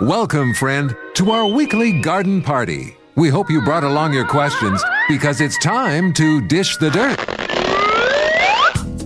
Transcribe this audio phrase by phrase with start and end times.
[0.00, 2.96] Welcome, friend, to our weekly garden party.
[3.16, 7.18] We hope you brought along your questions because it's time to dish the dirt.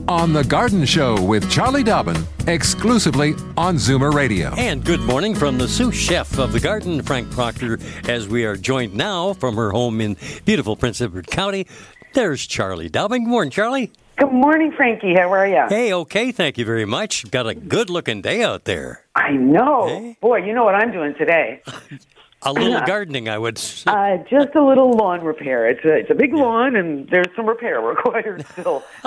[0.08, 4.54] On The Garden Show with Charlie Dobbin, exclusively on Zoomer Radio.
[4.56, 8.54] And good morning from the sous chef of the garden, Frank Proctor, as we are
[8.54, 11.66] joined now from her home in beautiful Prince Edward County.
[12.12, 13.24] There's Charlie Dobbin.
[13.24, 13.90] Good morning, Charlie.
[14.16, 15.14] Good morning, Frankie.
[15.14, 15.64] How are you?
[15.68, 17.28] Hey, okay, thank you very much.
[17.32, 19.04] Got a good looking day out there.
[19.16, 19.88] I know.
[19.88, 20.16] Hey.
[20.20, 21.62] Boy, you know what I'm doing today?
[22.46, 23.90] A little gardening, I would say.
[23.90, 25.68] Uh, just a little lawn repair.
[25.68, 28.84] It's a, it's a big lawn, and there's some repair required still.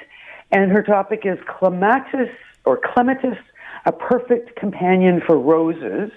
[0.50, 2.30] and her topic is Clematis
[2.64, 3.38] or Clematis,
[3.86, 6.10] a perfect companion for roses.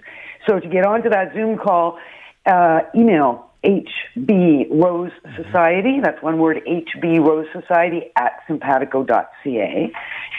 [0.47, 1.99] So to get onto that Zoom call,
[2.47, 5.99] uh, email HB Rose Society.
[6.03, 9.93] That's one word, HB Rose Society at simpatico.ca.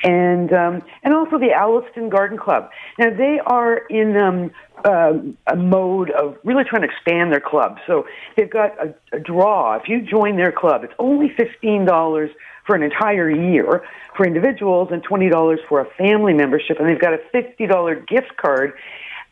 [0.04, 2.70] And, um, and also the Alliston Garden Club.
[2.98, 4.52] Now, they are in um,
[4.86, 5.14] uh,
[5.48, 7.78] a mode of really trying to expand their club.
[7.86, 8.06] So
[8.36, 9.76] they've got a, a draw.
[9.76, 12.30] If you join their club, it's only $15
[12.66, 13.84] for an entire year
[14.16, 16.78] for individuals and $20 for a family membership.
[16.80, 18.74] And they've got a $50 gift card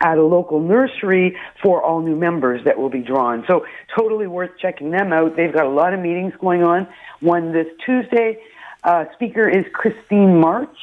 [0.01, 3.43] at a local nursery for all new members that will be drawn.
[3.47, 3.65] So
[3.97, 5.35] totally worth checking them out.
[5.35, 6.87] They've got a lot of meetings going on.
[7.21, 8.39] One this Tuesday.
[8.83, 10.77] Uh, speaker is Christine March.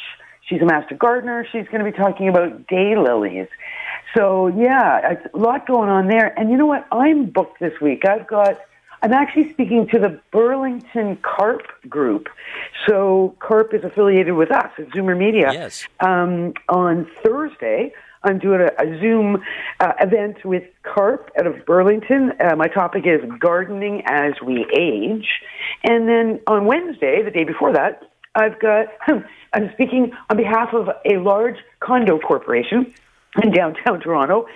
[0.49, 1.47] She's a master gardener.
[1.53, 3.49] She's going to be talking about daylilies.
[4.17, 6.39] So yeah, it's a lot going on there.
[6.39, 6.87] And you know what?
[6.91, 8.07] I'm booked this week.
[8.07, 8.59] I've got.
[9.05, 12.29] I'm actually speaking to the Burlington CARP Group.
[12.87, 15.51] So CARP is affiliated with us at Zoomer Media.
[15.53, 15.89] Yes.
[15.99, 17.93] Um, on Thursday,
[18.25, 19.43] I'm doing a, a Zoom
[19.81, 22.33] uh, event with CARP out of Burlington.
[22.41, 25.27] Uh, my topic is gardening as we age.
[25.83, 28.03] And then on Wednesday, the day before that,
[28.35, 28.87] I've got,
[29.53, 32.95] I'm speaking on behalf of a large condo corporation
[33.43, 34.47] in downtown Toronto.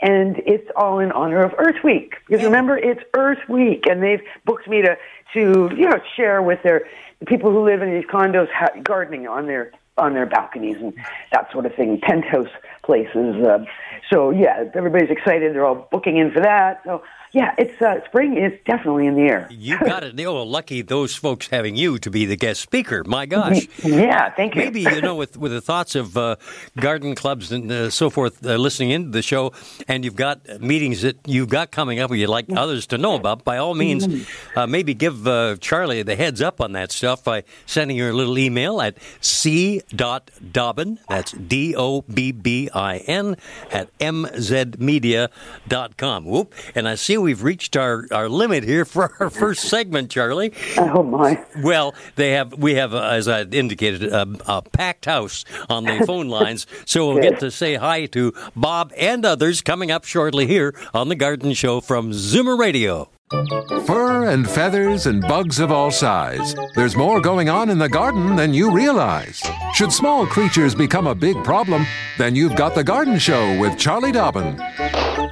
[0.00, 2.16] And it's all in honor of Earth Week.
[2.26, 4.96] Because remember, it's Earth Week, and they've booked me to,
[5.32, 6.86] to you know, share with their
[7.20, 10.92] the people who live in these condos ha- gardening on their on their balconies and
[11.32, 12.48] that sort of thing, penthouse
[12.84, 13.36] places.
[13.44, 13.64] Uh,
[14.12, 15.54] so yeah, everybody's excited.
[15.54, 16.80] They're all booking in for that.
[16.84, 17.02] So
[17.32, 19.48] yeah, it's uh, spring is definitely in the air.
[19.50, 20.18] You got it.
[20.26, 23.04] Oh, lucky those folks having you to be the guest speaker.
[23.04, 23.66] My gosh.
[23.86, 24.62] Yeah, thank you.
[24.62, 26.36] Maybe you know, with with the thoughts of uh,
[26.78, 29.52] garden clubs and uh, so forth, uh, listening into the show,
[29.88, 33.14] and you've got meetings that you've got coming up, or you'd like others to know
[33.14, 33.44] about.
[33.44, 37.44] By all means, uh, maybe give uh, Charlie the heads up on that stuff by
[37.64, 40.98] sending her a little email at c dot dobbin.
[41.08, 43.36] That's d o b b i n
[43.70, 46.24] at mzmedia.com.
[46.24, 46.54] Whoop!
[46.74, 50.52] And I see we've reached our, our limit here for our first segment, Charlie.
[50.76, 51.44] oh my.
[51.62, 52.54] Well, they have.
[52.54, 57.08] We have, uh, as I indicated, a, a packed house on the phone lines, so
[57.08, 61.14] we'll get to say hi to Bob and others coming up shortly here on the
[61.14, 63.08] Garden Show from Zoomer Radio.
[63.30, 66.54] Fur and feathers and bugs of all size.
[66.76, 69.42] There's more going on in the garden than you realize.
[69.74, 71.84] Should small creatures become a big problem,
[72.18, 74.60] then you've got the Garden Show with Charlie Dobbin.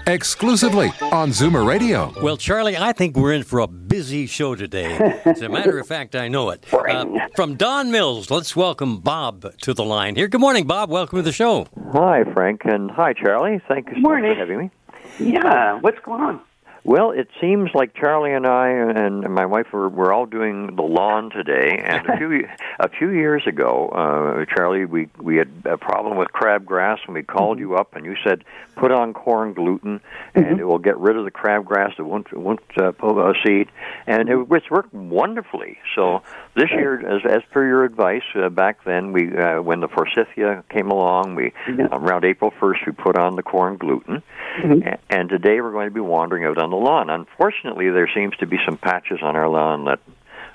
[0.08, 2.12] exclusively on Zoomer Radio.
[2.20, 4.96] Well, Charlie, I think we're in for a busy show today.
[5.24, 6.64] As a matter of fact, I know it.
[6.84, 10.28] Uh, from Don Mills, let's welcome Bob to the line here.
[10.28, 10.90] Good morning, Bob.
[10.90, 11.66] Welcome to the show.
[11.92, 13.60] Hi, Frank, and hi, Charlie.
[13.66, 14.70] Thank you so much for having me.
[15.18, 16.40] Yeah, what's going on?
[16.86, 20.82] Well, it seems like Charlie and I and my wife were, were all doing the
[20.82, 21.82] lawn today.
[21.82, 22.46] And a few
[22.78, 27.22] a few years ago, uh, Charlie, we we had a problem with crabgrass, and we
[27.22, 28.44] called you up, and you said
[28.76, 30.00] put on corn gluten,
[30.34, 31.98] and it will get rid of the crabgrass.
[31.98, 33.68] It won't won't uh, pull a seed,
[34.06, 35.78] and it, it's worked wonderfully.
[35.94, 36.22] So
[36.54, 40.64] this year, as as per your advice uh, back then, we uh, when the forsythia
[40.70, 41.88] came along, we Yeah.
[41.92, 44.22] around April first we put on the corn gluten,
[44.62, 47.10] A- and today we're going to be wandering out on the lawn.
[47.10, 50.00] Unfortunately, there seems to be some patches on our lawn that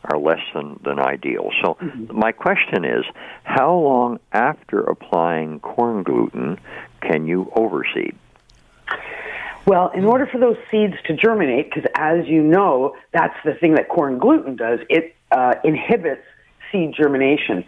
[0.06, 1.51] are less than, than ideal.
[1.62, 1.77] So
[2.10, 3.04] my question is,
[3.44, 6.57] how long after applying corn gluten
[7.01, 8.16] can you overseed?
[9.66, 13.75] Well, in order for those seeds to germinate, because as you know, that's the thing
[13.75, 16.24] that corn gluten does, it uh, inhibits
[16.72, 17.66] seed germination.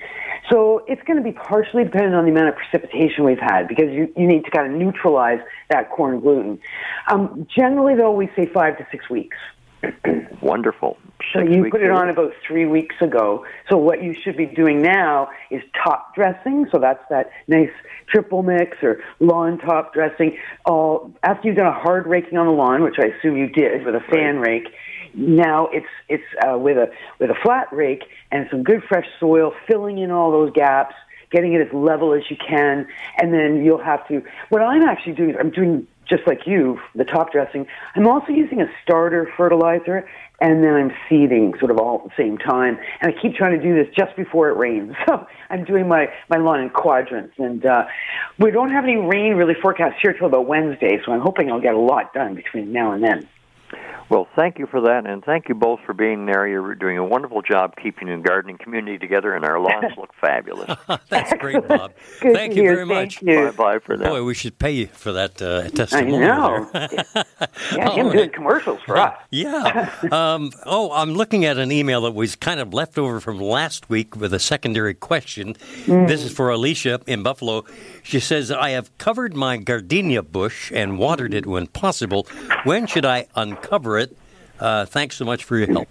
[0.50, 3.92] So it's going to be partially dependent on the amount of precipitation we've had because
[3.92, 5.40] you, you need to kind of neutralize
[5.70, 6.60] that corn gluten.
[7.08, 9.38] Um, generally, though, we say five to six weeks.
[10.42, 10.98] Wonderful.
[11.34, 11.94] So you put it later.
[11.94, 13.46] on about three weeks ago.
[13.70, 16.68] So what you should be doing now is top dressing.
[16.72, 17.70] So that's that nice
[18.08, 20.38] triple mix or lawn top dressing.
[20.66, 23.86] All after you've done a hard raking on the lawn, which I assume you did
[23.86, 24.68] with a fan rake.
[25.14, 29.54] Now it's it's uh, with a with a flat rake and some good fresh soil,
[29.68, 30.96] filling in all those gaps,
[31.32, 32.88] getting it as level as you can,
[33.18, 34.24] and then you'll have to.
[34.50, 37.66] What I'm actually doing is I'm doing just like you, the top dressing.
[37.96, 40.08] I'm also using a starter fertilizer,
[40.42, 42.78] and then I'm seeding sort of all at the same time.
[43.00, 44.94] And I keep trying to do this just before it rains.
[45.08, 47.34] So I'm doing my, my lawn in quadrants.
[47.38, 47.86] And uh,
[48.40, 51.60] we don't have any rain really forecast here till about Wednesday, so I'm hoping I'll
[51.60, 53.28] get a lot done between now and then.
[54.12, 56.46] Well, thank you for that, and thank you both for being there.
[56.46, 60.78] You're doing a wonderful job keeping the gardening community together, and our lawns look fabulous.
[61.10, 61.94] That's great, Bob.
[62.20, 63.24] Good Thank you very much.
[63.24, 64.10] Bye bye for that.
[64.10, 66.70] Boy, we should pay you for that uh, I know.
[66.74, 68.14] yeah, him right.
[68.14, 69.18] doing commercials for us.
[69.30, 69.90] Yeah.
[70.12, 73.90] Um, oh, I'm looking at an email that was kind of left over from last
[73.90, 75.56] week with a secondary question.
[75.86, 77.64] This is for Alicia in Buffalo.
[78.04, 82.28] She says, I have covered my gardenia bush and watered it when possible.
[82.64, 84.18] When should I uncover it?
[84.60, 85.88] Uh, thanks so much for your help.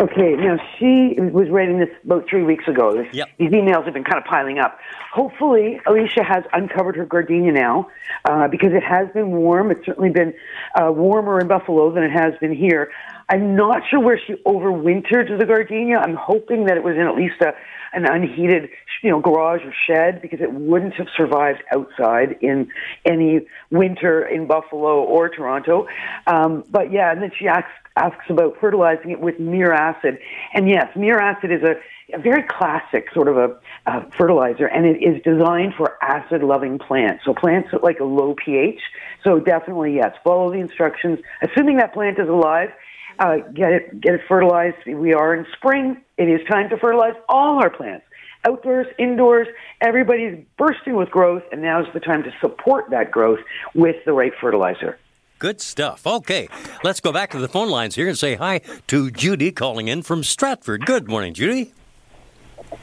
[0.00, 2.94] Okay, now she was writing this about three weeks ago.
[2.94, 3.28] This, Yep.
[3.38, 4.78] These emails have been kind of piling up.
[5.12, 7.88] Hopefully, Alicia has uncovered her gardenia now
[8.24, 9.70] uh, because it has been warm.
[9.70, 10.32] It's certainly been
[10.80, 12.90] uh, warmer in Buffalo than it has been here.
[13.28, 15.98] I'm not sure where she overwintered the gardenia.
[15.98, 17.52] I'm hoping that it was in at least a,
[17.92, 18.70] an unheated,
[19.02, 22.70] you know, garage or shed because it wouldn't have survived outside in
[23.04, 25.86] any winter in Buffalo or Toronto.
[26.26, 30.18] Um, but yeah, and then she asks asks about fertilizing it with Miracid.
[30.54, 31.74] And yes, Miracid is a,
[32.16, 33.56] a very classic sort of a,
[33.86, 37.24] a fertilizer, and it is designed for acid-loving plants.
[37.24, 38.80] So plants at like a low pH.
[39.24, 41.18] So definitely yes, follow the instructions.
[41.42, 42.70] Assuming that plant is alive,
[43.18, 44.76] uh, get it get it fertilized.
[44.86, 46.00] We are in spring.
[46.16, 48.04] It is time to fertilize all our plants.
[48.48, 49.48] Outdoors, indoors,
[49.82, 53.40] everybody's bursting with growth, and now's the time to support that growth
[53.74, 54.98] with the right fertilizer.
[55.38, 56.06] Good stuff.
[56.06, 56.48] Okay,
[56.82, 60.02] let's go back to the phone lines here and say hi to Judy calling in
[60.02, 60.86] from Stratford.
[60.86, 61.72] Good morning, Judy.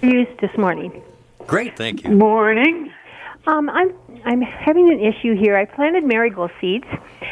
[0.02, 1.02] used this morning.
[1.46, 2.12] Great, thank you.
[2.12, 2.92] Morning.
[3.48, 5.56] Um, I'm I'm having an issue here.
[5.56, 6.86] I planted marigold seeds,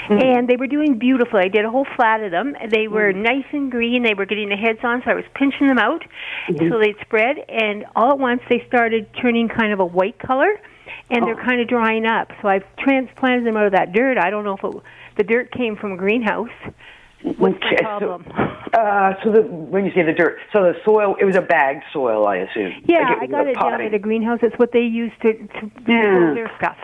[0.08, 0.14] hmm.
[0.14, 1.42] and they were doing beautifully.
[1.44, 2.56] I did a whole flat of them.
[2.72, 2.94] They hmm.
[2.94, 4.04] were nice and green.
[4.04, 6.04] They were getting the heads on, so I was pinching them out,
[6.48, 6.70] mm-hmm.
[6.70, 7.38] so they'd spread.
[7.50, 10.58] And all at once, they started turning kind of a white color,
[11.10, 11.46] and they're oh.
[11.46, 12.32] kind of drying up.
[12.42, 14.18] So I've transplanted them out of that dirt.
[14.18, 14.82] I don't know if it,
[15.18, 16.50] the dirt came from a greenhouse.
[17.38, 18.22] What's Okay, the so-
[18.80, 21.84] Uh, so the, when you say the dirt, so the soil, it was a bagged
[21.94, 22.74] soil, I assume.
[22.86, 23.88] yeah, Like I got it down potting.
[23.88, 24.40] at a greenhouse.
[24.42, 26.02] It's what they use to, to Yeah.
[26.02, 26.76] grow their stuff.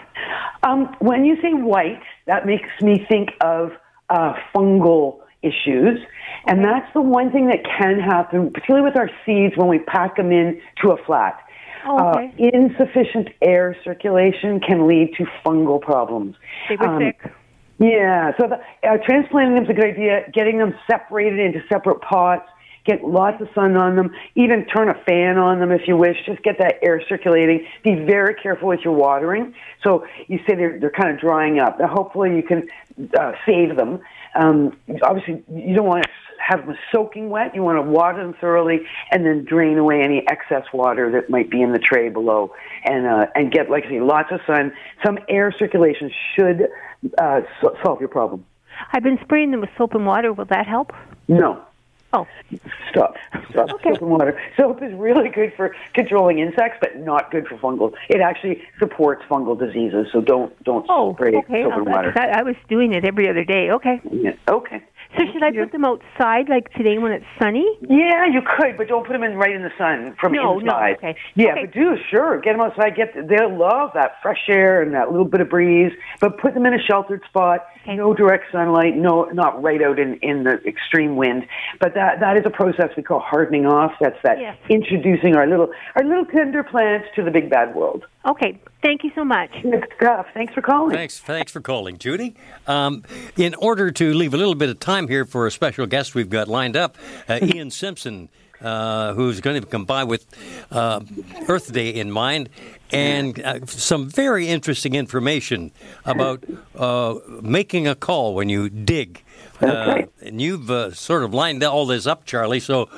[0.64, 3.74] Um, when you say white, that makes me think of
[4.10, 6.00] uh, fungal issues,
[6.48, 10.16] and that's the one thing that can happen, particularly with our seeds when we pack
[10.16, 11.40] them in to a flat.
[11.86, 12.32] Oh, okay.
[12.40, 16.36] Uh, insufficient air circulation can lead to fungal problems.
[16.70, 17.20] They were Um, sick.
[17.82, 18.58] Yeah, so the,
[18.88, 20.30] uh, transplanting them is a good idea.
[20.32, 22.48] Getting them separated into separate pots,
[22.84, 24.12] Get lots of sun on them.
[24.36, 26.18] Even turn a fan on them if you wish.
[26.26, 27.68] Just get that air circulating.
[27.84, 29.54] Be very careful with your watering.
[29.84, 31.80] So you say they're, they're kind of drying up.
[31.80, 32.68] Now, hopefully you can
[33.20, 34.00] uh, save them.
[34.36, 36.10] Um, obviously, you don't want to
[36.40, 37.54] have them soaking wet.
[37.56, 41.50] You want to water them thoroughly and then drain away any excess water that might
[41.50, 42.54] be in the tray below.
[42.84, 44.74] And, uh, and get, like I say, lots of sun.
[45.06, 46.68] Some air circulation should
[47.18, 47.42] uh,
[47.84, 48.46] solve your problem.
[48.94, 50.34] I've been spraying them with soap and water.
[50.34, 50.92] Will that help?
[51.28, 51.64] No.
[52.14, 52.28] Oh.
[52.90, 53.16] Stop.
[53.52, 53.70] Stop.
[53.70, 53.94] Okay.
[53.94, 54.42] Soap and water.
[54.58, 57.94] Soap is really good for controlling insects, but not good for fungal.
[58.10, 61.64] It actually supports fungal diseases, so don't don't oh, spray okay.
[61.64, 62.14] soap and water.
[62.18, 63.72] I, was doing it every other day.
[63.72, 64.02] Okay.
[64.12, 64.32] Yeah.
[64.50, 64.84] Okay.
[65.18, 67.66] So should I put them outside like today when it's sunny?
[67.82, 70.98] Yeah, you could, but don't put them in right in the sun from no, inside.
[71.02, 71.20] No, okay.
[71.36, 71.66] Yeah, okay.
[71.66, 72.96] but do sure get them outside.
[72.96, 75.92] Get they'll love that fresh air and that little bit of breeze.
[76.22, 77.66] But put them in a sheltered spot.
[77.84, 77.96] Okay.
[77.96, 78.96] No direct sunlight.
[78.96, 81.46] No, not right out in in the extreme wind.
[81.80, 83.92] But that that is a process we call hardening off.
[84.00, 84.58] That's that Yes.
[84.70, 88.06] introducing our little our little tender plants to the big bad world.
[88.26, 88.60] Okay.
[88.82, 89.52] Thank you so much.
[89.62, 90.28] Good stuff.
[90.34, 90.96] Thanks for calling.
[90.96, 92.36] Thanks, thanks for calling, Judy.
[92.68, 93.04] Um,
[93.38, 96.30] in order to leave a little bit of time here for a special guest we've
[96.30, 96.98] got lined up,
[97.30, 100.26] uh, Ian Simpson, uh, who's going to come by with
[100.72, 101.02] uh,
[101.48, 102.50] Earth Day in mind
[102.92, 105.72] and uh, some very interesting information
[106.06, 106.44] about
[106.76, 109.24] uh, making a call when you dig.
[109.62, 110.08] Okay.
[110.22, 112.60] and you've uh, sort of lined all this up, Charlie.
[112.60, 112.90] So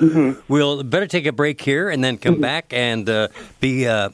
[0.48, 3.28] we'll better take a break here and then come back and uh,
[3.60, 4.08] be uh,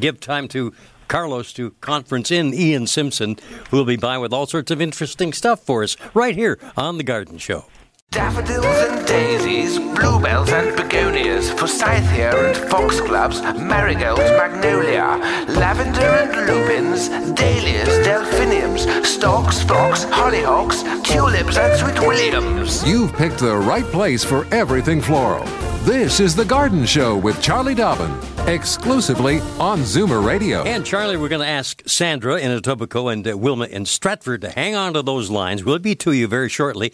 [0.00, 0.72] give time to
[1.08, 3.36] Carlos to conference in Ian Simpson,
[3.70, 6.98] who will be by with all sorts of interesting stuff for us right here on
[6.98, 7.66] the Garden Show.
[8.10, 18.04] Daffodils and daisies, bluebells and begonias, forsythia and foxgloves, marigolds, magnolia, lavender and lupins, dahlias,
[18.06, 22.86] delphiniums, stalks, phlox, hollyhocks, tulips and sweet williams.
[22.88, 25.44] You've picked the right place for everything floral.
[25.84, 28.10] This is The Garden Show with Charlie Dobbin,
[28.48, 30.62] exclusively on Zoomer Radio.
[30.62, 34.48] And Charlie, we're going to ask Sandra in Etobicoke and uh, Wilma in Stratford to
[34.50, 35.62] hang on to those lines.
[35.62, 36.90] We'll be to you very shortly.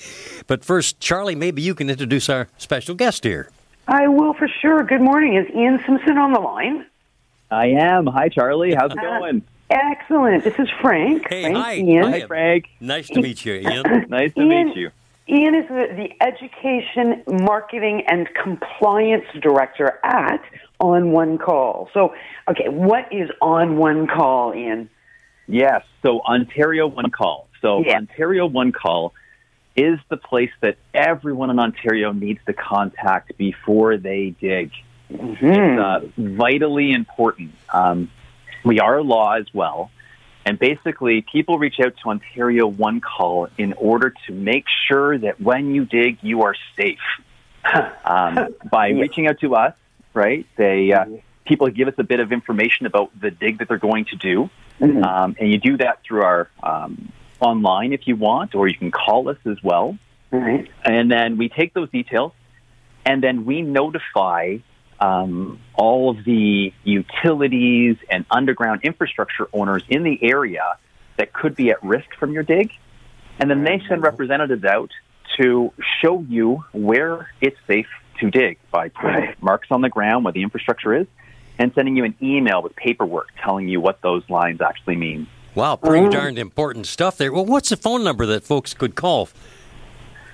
[0.49, 3.51] But first, Charlie, maybe you can introduce our special guest here.
[3.87, 4.83] I will for sure.
[4.83, 5.37] Good morning.
[5.37, 6.85] Is Ian Simpson on the line?
[7.49, 8.09] I am.
[8.09, 8.75] Hi, Charlie.
[8.75, 9.43] How's it going?
[9.71, 10.43] Excellent.
[10.43, 11.29] This is Frank.
[11.29, 11.75] Hey, Frank, hi.
[11.77, 12.05] Ian.
[12.05, 12.11] Hi.
[12.21, 12.69] Hi, Frank.
[12.81, 14.07] Nice to meet you, Ian.
[14.09, 14.91] Nice to Ian- meet you.
[15.31, 20.43] Ian is the, Education, Marketing, and Compliance Director at
[20.81, 21.89] On One Call.
[21.95, 22.15] So,
[22.49, 24.91] okay, what is On One Call, Ian?
[25.47, 25.83] Yes.
[26.03, 27.49] So Ontario One Call.
[27.61, 27.85] So.
[27.87, 29.13] Ontario One Call
[29.77, 34.73] is the place that everyone in Ontario needs to contact before they dig.
[35.13, 35.47] Mm-hmm.
[35.47, 37.53] It's uh, vitally important.
[37.73, 38.11] Um,
[38.65, 39.91] we are a law as well.
[40.47, 45.41] And basically, people reach out to Ontario One Call in order to make sure that
[45.41, 46.99] when you dig, you are safe.
[48.07, 49.03] Um, by Yeah.
[49.03, 49.75] reaching out to us,
[50.15, 50.47] right?
[50.57, 51.05] They uh,
[51.45, 54.49] people give us a bit of information about the dig that they're going to do,
[54.81, 55.05] Mhm.
[55.05, 58.91] um, and you do that through our um, online if you want, or you can
[58.91, 59.99] call us as well.
[60.31, 60.67] Right.
[60.85, 62.33] And then we take those details,
[63.05, 64.57] and then we notify
[65.01, 70.77] um, all of the utilities and underground infrastructure owners in the area
[71.17, 72.73] that could be at risk from your dig.
[73.39, 74.91] And then they send representatives out
[75.39, 77.89] to show you where it's safe
[78.21, 81.07] to dig by putting marks on the ground where the infrastructure is
[81.59, 85.27] and sending you an email with paperwork telling you what those lines actually mean.
[85.55, 87.33] Wow, pretty darned important stuff there.
[87.33, 89.29] Well, what's the phone number that folks could call?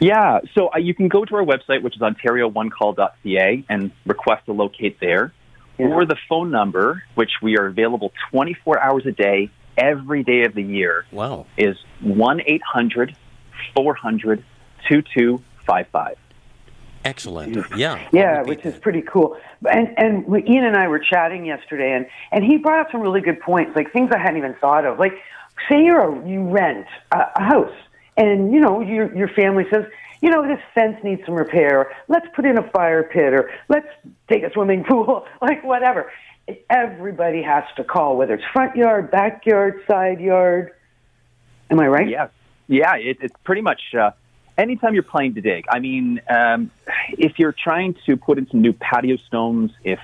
[0.00, 4.52] Yeah, so uh, you can go to our website, which is ontarioonecall.ca, and request to
[4.52, 5.32] locate there.
[5.78, 5.86] Yeah.
[5.86, 10.54] Or the phone number, which we are available 24 hours a day, every day of
[10.54, 11.46] the year, Wow.
[11.58, 13.16] is 1 800
[13.74, 14.44] 400
[14.88, 16.16] 2255.
[17.04, 17.56] Excellent.
[17.76, 18.00] Yeah.
[18.12, 19.36] Yeah, which is pretty cool.
[19.70, 23.00] And and we- Ian and I were chatting yesterday, and and he brought up some
[23.00, 24.98] really good points, like things I hadn't even thought of.
[24.98, 25.12] Like,
[25.68, 27.72] say you're a, you rent a, a house,
[28.16, 29.84] and you know your your family says,
[30.20, 31.94] you know, this fence needs some repair.
[32.08, 33.88] Let's put in a fire pit, or let's
[34.28, 36.10] take a swimming pool, like whatever.
[36.70, 40.72] Everybody has to call, whether it's front yard, backyard, side yard.
[41.70, 42.08] Am I right?
[42.08, 42.28] Yeah,
[42.68, 44.12] yeah, it, it's pretty much uh,
[44.56, 45.66] anytime you're planning to dig.
[45.68, 46.70] I mean, um,
[47.10, 49.98] if you're trying to put in some new patio stones, if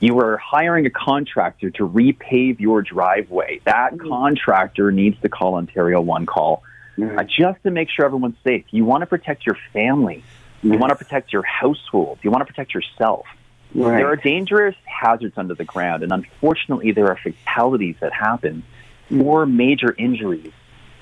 [0.00, 6.00] you are hiring a contractor to repave your driveway, that contractor needs to call Ontario
[6.00, 6.62] One Call
[7.02, 8.64] uh, just to make sure everyone's safe.
[8.70, 10.22] You want to protect your family.
[10.62, 12.18] You want to protect your household.
[12.22, 13.26] You want to protect yourself.
[13.74, 13.98] Right.
[13.98, 18.62] There are dangerous hazards under the ground, and unfortunately, there are fatalities that happen
[19.10, 20.52] or major injuries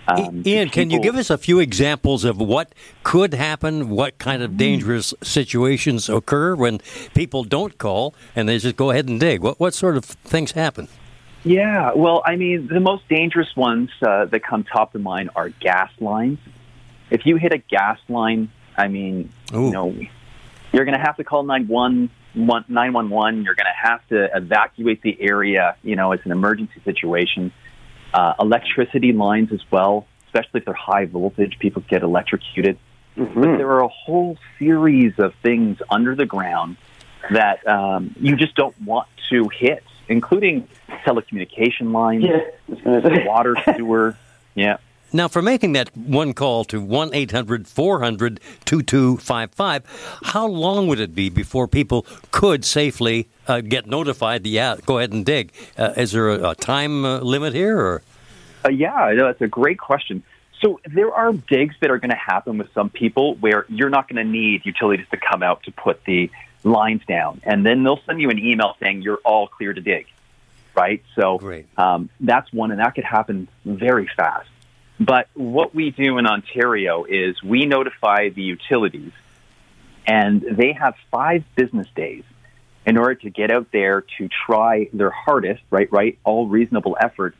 [0.09, 4.43] Um, Ian, can you give us a few examples of what could happen, what kind
[4.43, 6.78] of dangerous situations occur when
[7.14, 9.43] people don't call and they just go ahead and dig?
[9.43, 10.88] What, what sort of things happen?
[11.45, 15.49] Yeah, well, I mean, the most dangerous ones uh, that come top of mind are
[15.49, 16.38] gas lines.
[17.11, 19.66] If you hit a gas line, I mean, Ooh.
[19.66, 19.97] you know,
[20.73, 22.11] you're going to have to call 911.
[22.35, 23.42] 911.
[23.45, 25.76] You're going to have to evacuate the area.
[25.83, 27.52] You know, it's an emergency situation.
[28.12, 32.78] Uh, electricity lines as well, especially if they're high voltage, people get electrocuted.
[33.16, 33.40] Mm-hmm.
[33.40, 36.76] But there are a whole series of things under the ground
[37.30, 40.69] that um, you just don't want to hit, including
[41.07, 43.25] telecommunication lines, yeah.
[43.27, 44.17] water, sewer.
[44.55, 44.79] Yeah.
[45.11, 51.15] Now, for making that one call to 1 800 400 2255, how long would it
[51.15, 54.47] be before people could safely uh, get notified?
[54.47, 55.53] Yeah, go ahead and dig.
[55.79, 57.79] Uh, is there a, a time uh, limit here?
[57.79, 58.03] Or?
[58.67, 60.23] Uh, yeah, that's a great question.
[60.61, 64.09] So there are digs that are going to happen with some people where you're not
[64.09, 66.31] going to need utilities to come out to put the
[66.65, 70.07] lines down, and then they'll send you an email saying you're all clear to dig.
[70.75, 71.41] Right, so
[71.77, 74.49] um, that's one, and that could happen very fast.
[75.00, 79.12] But what we do in Ontario is we notify the utilities,
[80.07, 82.23] and they have five business days
[82.87, 87.37] in order to get out there to try their hardest, right, right, all reasonable efforts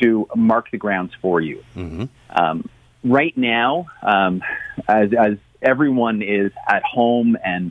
[0.00, 1.62] to mark the grounds for you.
[1.76, 2.04] Mm-hmm.
[2.30, 2.68] Um,
[3.04, 4.42] right now, um,
[4.88, 7.70] as, as everyone is at home and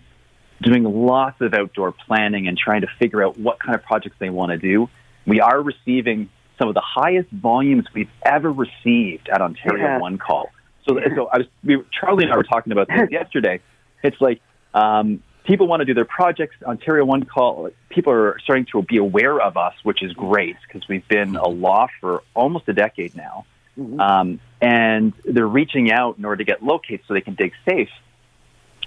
[0.62, 4.30] doing lots of outdoor planning and trying to figure out what kind of projects they
[4.30, 4.90] want to do,
[5.26, 10.00] we are receiving some of the highest volumes we've ever received at Ontario yeah.
[10.00, 10.50] One Call.
[10.88, 13.62] So, so I was, we, Charlie and I were talking about this yesterday.
[14.04, 14.42] It's like
[14.74, 16.56] um, people want to do their projects.
[16.64, 20.88] Ontario One Call, people are starting to be aware of us, which is great because
[20.88, 23.46] we've been a law for almost a decade now.
[23.78, 24.00] Mm-hmm.
[24.00, 27.90] Um, and they're reaching out in order to get locates so they can dig safe.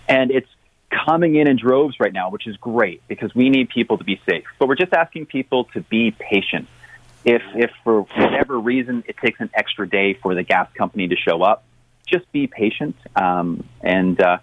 [0.08, 0.48] And it's
[1.06, 4.20] coming in in droves right now, which is great because we need people to be
[4.28, 4.44] safe.
[4.58, 6.68] But we're just asking people to be patient
[7.24, 11.16] if, if for whatever reason it takes an extra day for the gas company to
[11.16, 11.64] show up,
[12.06, 14.38] just be patient um, and uh,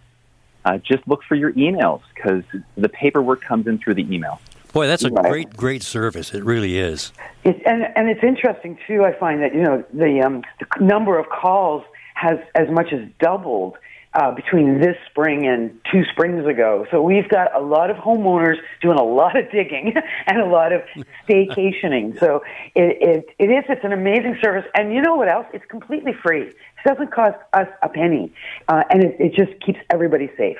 [0.65, 2.43] uh, just look for your emails because
[2.75, 4.41] the paperwork comes in through the email.
[4.74, 5.29] Boy, that's a right.
[5.29, 6.34] great, great service.
[6.34, 7.12] It really is.
[7.43, 9.03] It, and and it's interesting too.
[9.03, 13.01] I find that you know the, um, the number of calls has as much as
[13.20, 13.77] doubled
[14.13, 16.85] uh, between this spring and two springs ago.
[16.91, 19.93] So we've got a lot of homeowners doing a lot of digging
[20.27, 20.81] and a lot of
[21.27, 22.19] staycationing.
[22.19, 22.43] So
[22.75, 24.65] it, it, it is, it's an amazing service.
[24.75, 25.45] And you know what else?
[25.53, 26.47] It's completely free.
[26.47, 28.33] It doesn't cost us a penny.
[28.67, 30.57] Uh, and it, it just keeps everybody safe.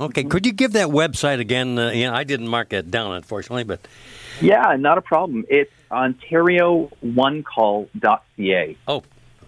[0.00, 1.78] Okay, could you give that website again?
[1.78, 3.86] Uh, yeah, I didn't mark it down, unfortunately, but
[4.40, 5.44] yeah, not a problem.
[5.48, 8.76] It's Ontario OntarioOneCall.ca.
[8.88, 9.02] Oh,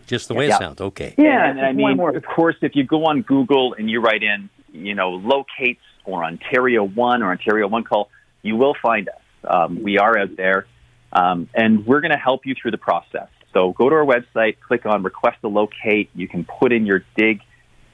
[0.07, 0.57] just the way yeah.
[0.57, 0.81] it sounds.
[0.81, 1.15] Okay.
[1.17, 4.23] Yeah, and, and I mean, of course, if you go on Google and you write
[4.23, 8.11] in, you know, locates or Ontario One or Ontario One Call,
[8.43, 9.21] you will find us.
[9.49, 10.67] Um, we are out there,
[11.13, 13.29] um, and we're going to help you through the process.
[13.53, 16.11] So go to our website, click on Request a Locate.
[16.15, 17.41] You can put in your dig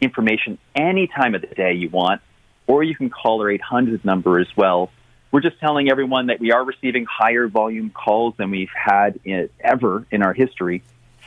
[0.01, 2.23] information any time of the day you want,
[2.67, 4.91] or you can call our 800 number as well.
[5.33, 9.49] We're just telling everyone that we are receiving higher volume calls than we've had in,
[9.61, 10.83] ever in our history.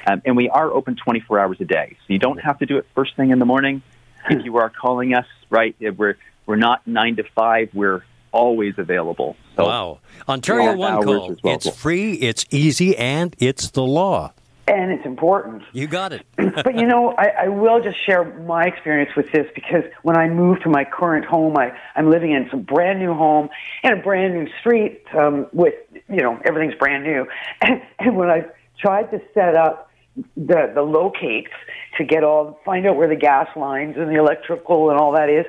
[0.05, 1.97] Um, and we are open 24 hours a day.
[1.99, 3.81] So you don't have to do it first thing in the morning.
[4.29, 7.69] If you are calling us, right, we're, we're not 9 to 5.
[7.73, 9.37] We're always available.
[9.55, 9.99] So wow.
[10.27, 11.35] Ontario One Call.
[11.43, 11.55] Well.
[11.55, 14.33] It's free, it's easy, and it's the law.
[14.65, 15.63] And it's important.
[15.73, 16.25] You got it.
[16.37, 20.29] but you know, I, I will just share my experience with this because when I
[20.29, 23.49] moved to my current home, I, I'm living in some brand new home
[23.83, 25.73] in a brand new street um, with,
[26.07, 27.27] you know, everything's brand new.
[27.61, 28.45] And, and when I
[28.79, 31.51] tried to set up the the locates
[31.97, 35.29] to get all find out where the gas lines and the electrical and all that
[35.29, 35.45] is.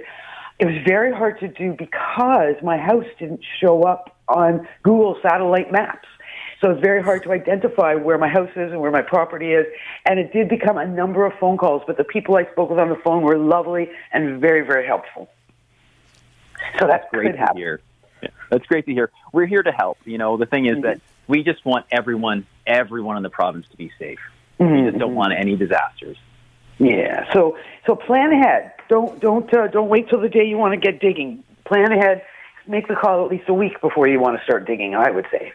[0.59, 5.73] It was very hard to do because my house didn't show up on Google satellite
[5.73, 6.07] maps.
[6.61, 9.67] So it's very hard to identify where my house is and where my property is.
[10.07, 12.79] And it did become a number of phone calls, but the people I spoke with
[12.79, 15.29] on the phone were lovely and very, very helpful.
[16.79, 17.57] So that's, great to happen.
[17.57, 17.81] hear.
[18.23, 19.11] Yeah, that's great to hear.
[19.33, 19.99] We're here to help.
[20.05, 20.83] You know, the thing is mm-hmm.
[20.83, 24.21] that we just want everyone, everyone in the province to be safe.
[24.61, 24.75] Mm-hmm.
[24.75, 26.17] You just don't want any disasters.
[26.79, 27.33] Yeah.
[27.33, 28.73] So so plan ahead.
[28.89, 31.45] Don't don't uh, don't wait till the day you want to get digging.
[31.65, 32.23] Plan ahead.
[32.67, 34.95] Make the call at least a week before you want to start digging.
[34.95, 35.53] I would say.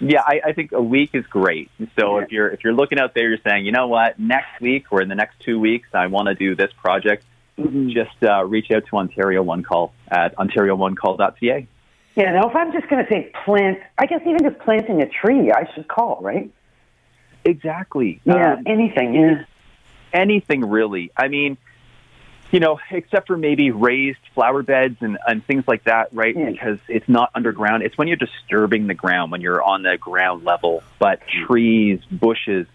[0.00, 1.70] Yeah, I, I think a week is great.
[1.98, 2.24] So yeah.
[2.24, 5.02] if you're if you're looking out there, you're saying, you know what, next week or
[5.02, 7.24] in the next two weeks, I want to do this project.
[7.58, 7.88] Mm-hmm.
[7.88, 11.66] Just uh, reach out to Ontario One Call at ontario1call.ca.
[12.14, 12.32] Yeah.
[12.32, 15.50] Now, if I'm just going to say plant, I guess even just planting a tree,
[15.50, 16.50] I should call, right?
[17.48, 18.20] Exactly.
[18.24, 19.14] Yeah, Um, anything.
[19.14, 19.44] Yeah.
[20.12, 21.10] anything really.
[21.16, 21.56] I mean,
[22.50, 26.34] you know, except for maybe raised flower beds and, and things like that, right?
[26.36, 26.50] Yeah.
[26.50, 27.82] Because it's not underground.
[27.82, 30.82] It's when you're disturbing the ground, when you're on the ground level.
[30.98, 32.66] But trees, bushes,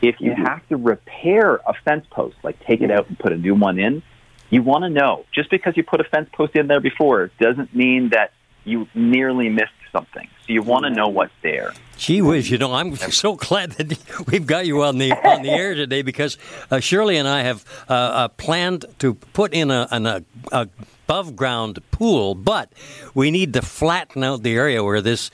[0.00, 0.46] if you Mhm.
[0.46, 3.78] have to repair a fence post, like take it out and put a new one
[3.78, 4.02] in,
[4.50, 5.24] you want to know.
[5.32, 8.32] Just because you put a fence post in there before doesn't mean that
[8.64, 10.28] you nearly missed something.
[10.46, 11.72] So you want to know what's there.
[11.96, 15.50] Gee whiz, you know, I'm so glad that we've got you on the on the
[15.50, 16.38] air today because
[16.70, 20.68] uh, Shirley and I have uh, uh, planned to put in a, an a,
[21.08, 22.70] above ground pool, but
[23.14, 25.30] we need to flatten out the area where this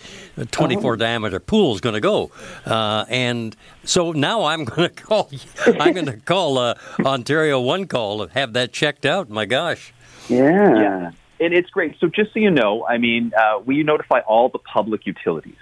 [0.53, 2.31] 24 diameter pool is going to go.
[2.65, 5.29] Uh, and so now I'm going to call
[5.67, 9.29] I'm going to call uh, Ontario One Call and have that checked out.
[9.29, 9.93] My gosh.
[10.29, 10.77] Yeah.
[10.77, 11.11] Yeah.
[11.41, 11.97] And it's great.
[12.01, 15.57] So just so you know, I mean, uh, we notify all the public utilities,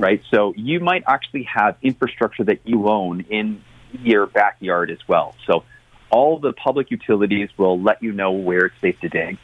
[0.00, 0.22] right?
[0.30, 3.62] So you might actually have infrastructure that you own in
[4.02, 5.34] your backyard as well.
[5.46, 5.64] So
[6.10, 9.38] all the public utilities will let you know where it's safe to dig.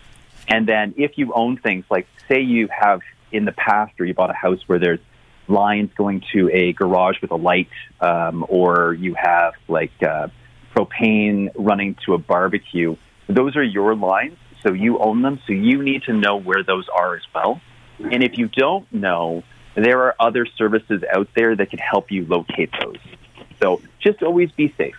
[0.48, 3.00] And then if you own things like, say, you have
[3.30, 5.00] in the past or you bought a house where there's
[5.48, 7.68] lines going to a garage with a light,
[8.00, 10.28] um, or you have like uh,
[10.74, 12.96] propane running to a barbecue,
[13.28, 14.36] those are your lines.
[14.62, 15.40] So you own them.
[15.46, 17.60] So you need to know where those are as well.
[17.98, 19.42] And if you don't know,
[19.74, 22.96] there are other services out there that can help you locate those.
[23.60, 24.96] So just always be safe.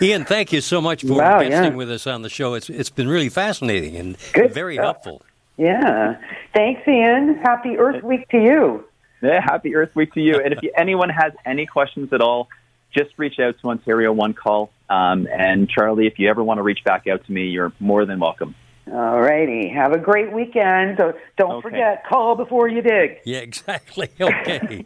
[0.00, 1.76] Ian, thank you so much for Wow, guesting yeah.
[1.76, 2.54] with us on the show.
[2.54, 4.84] It's it's been really fascinating and Good very stuff.
[4.84, 5.22] helpful.
[5.56, 6.16] Yeah.
[6.54, 7.36] Thanks, Ian.
[7.42, 8.84] Happy Earth Week to you.
[9.22, 10.40] Yeah, happy Earth Week to you.
[10.40, 12.48] And if you, anyone has any questions at all,
[12.96, 14.70] just reach out to Ontario One Call.
[14.88, 18.06] Um, and Charlie, if you ever want to reach back out to me, you're more
[18.06, 18.54] than welcome.
[18.92, 19.68] All righty.
[19.68, 20.96] Have a great weekend.
[20.98, 21.62] So don't Okay.
[21.70, 23.18] forget, call before you dig.
[23.24, 24.08] Yeah, exactly.
[24.20, 24.84] Okay.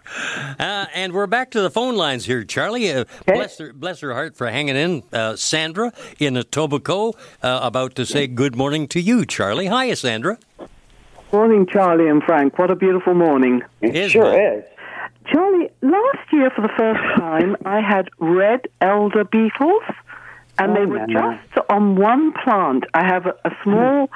[0.59, 2.91] uh, and we're back to the phone lines here, Charlie.
[2.93, 5.03] Uh, bless, her, bless her heart for hanging in.
[5.12, 9.69] Uh, Sandra in Etobicoke uh, about to say good morning to you, Charlie.
[9.69, 10.38] Hiya, Sandra.
[11.33, 12.59] Morning, Charlie and Frank.
[12.59, 13.62] What a beautiful morning.
[13.81, 14.59] It Isn't sure it?
[14.59, 14.65] is.
[15.33, 19.83] Charlie, last year for the first time, I had red elder beetles,
[20.62, 21.38] and Oh, they were no.
[21.55, 22.85] just on one plant.
[22.94, 24.09] I have a, a small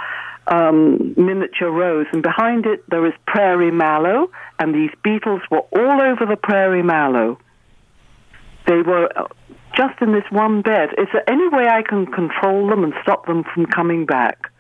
[0.47, 6.01] um, miniature rose, and behind it there is prairie mallow, and these beetles were all
[6.01, 7.39] over the prairie mallow.
[8.67, 9.27] They were uh,
[9.77, 10.91] just in this one bed.
[10.99, 14.51] Is there any way I can control them and stop them from coming back?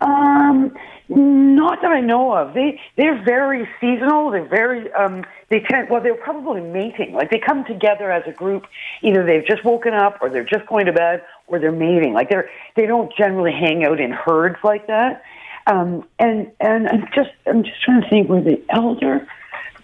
[0.00, 0.72] Um,
[1.08, 2.54] not that I know of.
[2.54, 4.30] They they're very seasonal.
[4.30, 5.24] They're very um.
[5.48, 6.02] They tend well.
[6.02, 7.14] They're probably mating.
[7.14, 8.66] Like they come together as a group.
[9.02, 12.12] Either they've just woken up, or they're just going to bed, or they're mating.
[12.12, 15.24] Like they're they don't generally hang out in herds like that.
[15.66, 18.28] Um, and and I'm just I'm just trying to think.
[18.28, 19.26] Were the elder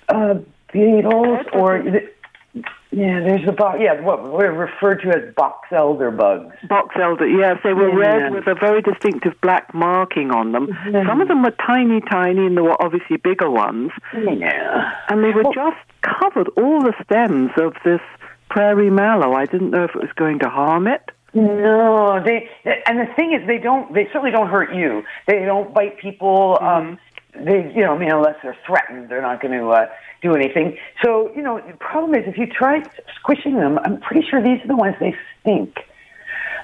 [0.08, 0.38] uh,
[0.72, 2.10] beetles or the,
[2.55, 3.21] yeah?
[3.21, 3.79] There's a box.
[3.81, 6.55] Yeah, what we're referred to as box elder bugs.
[6.69, 8.09] Box elder, yes, they were Yeah.
[8.17, 10.69] red with a very distinctive black marking on them.
[11.07, 13.90] Some of them were tiny, tiny, and there were obviously bigger ones.
[14.17, 14.93] Yeah.
[15.09, 18.01] And they were just covered all the stems of this
[18.49, 19.35] prairie mallow.
[19.35, 21.11] I didn't know if it was going to harm it.
[21.37, 22.49] No, they
[22.87, 23.93] and the thing is, they don't.
[23.93, 25.03] They certainly don't hurt you.
[25.27, 26.57] They don't bite people.
[26.61, 26.97] Um,
[27.37, 29.87] they, you know, I mean, unless they're threatened, they're not going to uh,
[30.23, 30.77] do anything.
[31.05, 32.83] So, you know, the problem is if you try
[33.16, 35.77] squishing them, I'm pretty sure these are the ones they stink.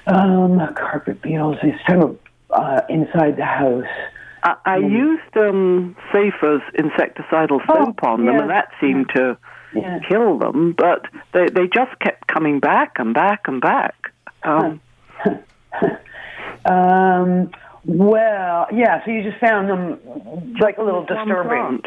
[0.07, 1.57] Um, carpet beetles.
[1.63, 2.17] These kind of
[2.49, 3.85] uh, inside the house.
[4.43, 8.41] I, I used um, Safer's insecticidal Oh, soap on them, yeah.
[8.41, 9.37] and that seemed to
[9.75, 9.99] Yeah.
[10.09, 10.73] kill them.
[10.75, 14.11] But they they just kept coming back and back and back.
[14.43, 14.81] Um,
[16.65, 17.49] Um,
[17.85, 19.03] well, yeah.
[19.05, 21.81] So you just found them like a little disturbing.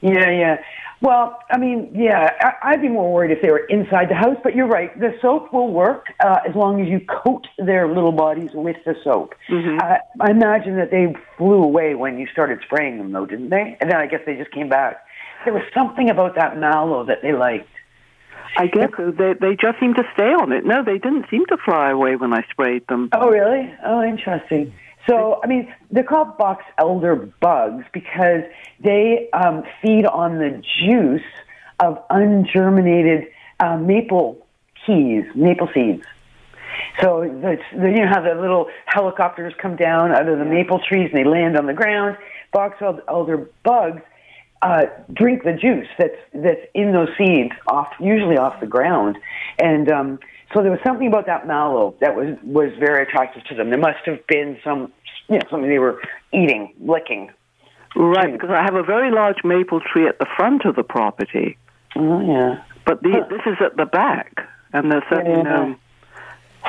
[0.00, 0.56] Yeah, yeah.
[1.00, 4.36] Well, I mean, yeah, I, I'd be more worried if they were inside the house,
[4.42, 4.96] but you're right.
[4.98, 8.94] The soap will work uh, as long as you coat their little bodies with the
[9.02, 9.34] soap.
[9.80, 13.76] I, I imagine that they flew away when you started spraying them, though, didn't they?
[13.80, 15.04] And then I guess they just came back.
[15.44, 17.68] There was something about that mallow that they liked.
[18.56, 20.64] I guess they they just seemed to stay on it.
[20.64, 23.08] No, they didn't seem to fly away when I sprayed them.
[23.12, 23.72] Oh, really?
[23.84, 24.72] Oh, interesting.
[25.08, 28.42] So, I mean, they're called box elder bugs because
[28.80, 31.22] they um, feed on the juice
[31.80, 34.46] of ungerminated uh, maple
[34.86, 36.04] keys, maple seeds.
[37.00, 40.78] So, it's, the, you know how the little helicopters come down out of the maple
[40.78, 42.16] trees and they land on the ground?
[42.52, 44.02] Box elder bugs
[44.62, 49.18] uh, drink the juice that's that's in those seeds off usually off the ground
[49.58, 50.18] and um
[50.52, 53.78] so there was something about that mallow that was was very attractive to them there
[53.78, 54.92] must have been some
[55.28, 56.00] you know something they were
[56.32, 57.30] eating licking
[57.94, 61.58] Right, because I have a very large maple tree at the front of the property.
[61.94, 64.40] oh yeah but the, this is at the back,
[64.72, 65.76] and there's certainly no.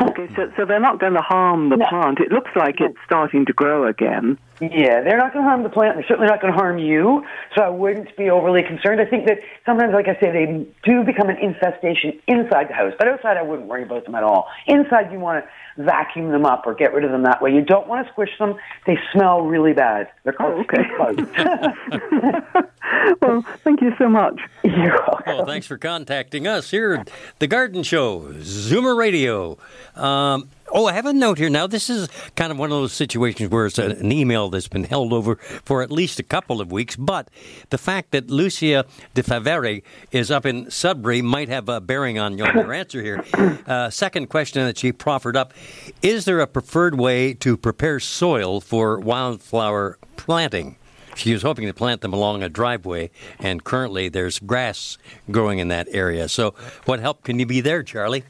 [0.02, 1.86] Okay, so, so they're not going to harm the No.
[1.86, 2.20] plant.
[2.20, 4.40] It looks like it's starting to grow again.
[4.60, 5.96] Yeah, they're not going to harm the plant.
[5.96, 7.24] They're certainly not going to harm you.
[7.56, 9.02] So I wouldn't be overly concerned.
[9.02, 12.94] I think that sometimes, like I say, they do become an infestation inside the house.
[12.98, 14.48] But outside, I wouldn't worry about them at all.
[14.68, 17.52] Inside, you want to vacuum them up or get rid of them that way.
[17.54, 18.56] You don't want to squish them.
[18.86, 20.10] They smell really bad.
[20.24, 20.84] They're called Oh, okay.
[20.84, 20.98] stink
[21.38, 22.64] bugs.
[23.22, 24.40] Well, thank you so much.
[24.64, 25.24] You're welcome.
[25.26, 27.10] Well, thanks for contacting us here at
[27.40, 29.58] The Garden Show, Zoomer Radio.
[29.96, 31.68] Um, oh, I have a note here now.
[31.68, 35.14] This is kind of one of those situations where it's an email that's been held
[35.14, 37.30] over for at least a couple of weeks, but
[37.70, 42.38] the fact that Lucia de Favere is up in Sudbury might have a bearing on
[42.38, 43.24] your, your answer here.
[43.64, 45.54] Uh, second question that she proffered up
[46.02, 50.76] Is there a preferred way to prepare soil for wildflower planting?
[51.16, 54.98] She was hoping to plant them along a driveway, and currently there's grass
[55.30, 56.28] growing in that area.
[56.28, 56.56] So,
[56.86, 58.24] what help can you be there, Charlie?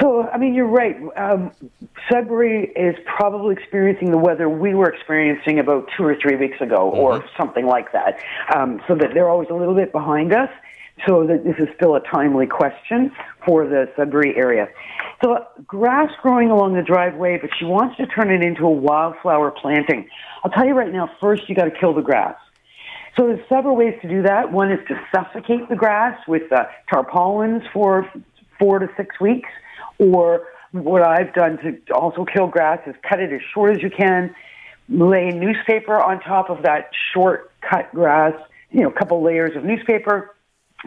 [0.00, 0.96] So, I mean, you're right.
[1.16, 1.52] Um,
[2.10, 6.90] Sudbury is probably experiencing the weather we were experiencing about two or three weeks ago,
[6.90, 8.18] or something like that.
[8.54, 10.50] Um, so that they're always a little bit behind us.
[11.08, 13.10] So that this is still a timely question
[13.44, 14.68] for the Sudbury area.
[15.24, 19.50] So, grass growing along the driveway, but she wants to turn it into a wildflower
[19.50, 20.08] planting.
[20.44, 21.10] I'll tell you right now.
[21.20, 22.36] First, you got to kill the grass.
[23.16, 24.50] So there's several ways to do that.
[24.50, 28.10] One is to suffocate the grass with uh, tarpaulins for
[28.58, 29.48] four to six weeks,
[29.98, 33.90] or what I've done to also kill grass is cut it as short as you
[33.90, 34.34] can,
[34.88, 38.34] lay newspaper on top of that short cut grass,
[38.70, 40.34] you know, a couple layers of newspaper,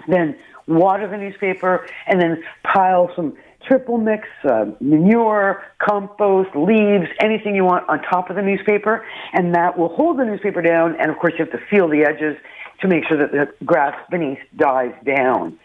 [0.08, 7.56] then water the newspaper, and then pile some triple mix, uh, manure, compost, leaves, anything
[7.56, 10.96] you want on top of the newspaper, and that will hold the newspaper down.
[11.00, 12.38] And of course, you have to feel the edges
[12.82, 15.58] to make sure that the grass beneath dies down.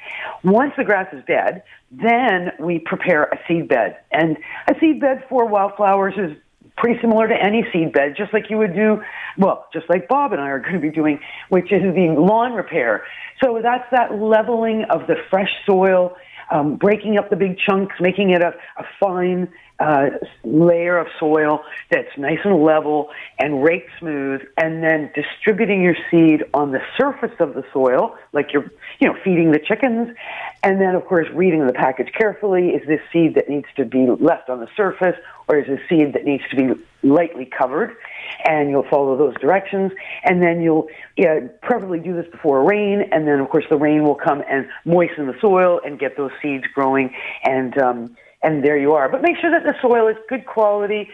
[0.42, 3.98] Once the grass is dead, then we prepare a seed bed.
[4.11, 4.37] And
[4.68, 6.37] a seed bed for wildflowers is
[6.77, 9.03] pretty similar to any seed bed, just like you would do,
[9.37, 12.55] well, just like Bob and I are going to be doing, which is the lawn
[12.55, 13.05] repair.
[13.42, 16.16] So that's that leveling of the fresh soil,
[16.51, 19.49] um, breaking up the big chunks, making it a, a fine
[19.81, 20.11] uh,
[20.45, 26.45] layer of soil that's nice and level and rake smooth, and then distributing your seed
[26.55, 30.15] on the surface of the soil, like you're, you know, feeding the chickens,
[30.63, 32.69] and then of course reading the package carefully.
[32.71, 35.17] Is this seed that needs to be left on the surface,
[35.49, 37.97] or is this seed that needs to be lightly covered?
[38.45, 39.93] And you'll follow those directions,
[40.25, 44.03] and then you'll yeah, preferably do this before rain, and then of course the rain
[44.05, 48.79] will come and moisten the soil and get those seeds growing, and um, and there
[48.79, 49.09] you are.
[49.09, 51.09] But make sure that the soil is good quality.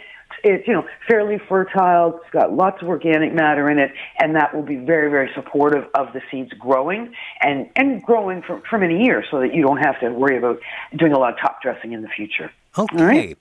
[0.45, 2.21] It's you know fairly fertile.
[2.23, 5.85] It's got lots of organic matter in it, and that will be very very supportive
[5.95, 9.79] of the seeds growing and and growing for for many years, so that you don't
[9.79, 10.61] have to worry about
[10.97, 12.51] doing a lot of top dressing in the future.
[12.77, 13.35] Okay.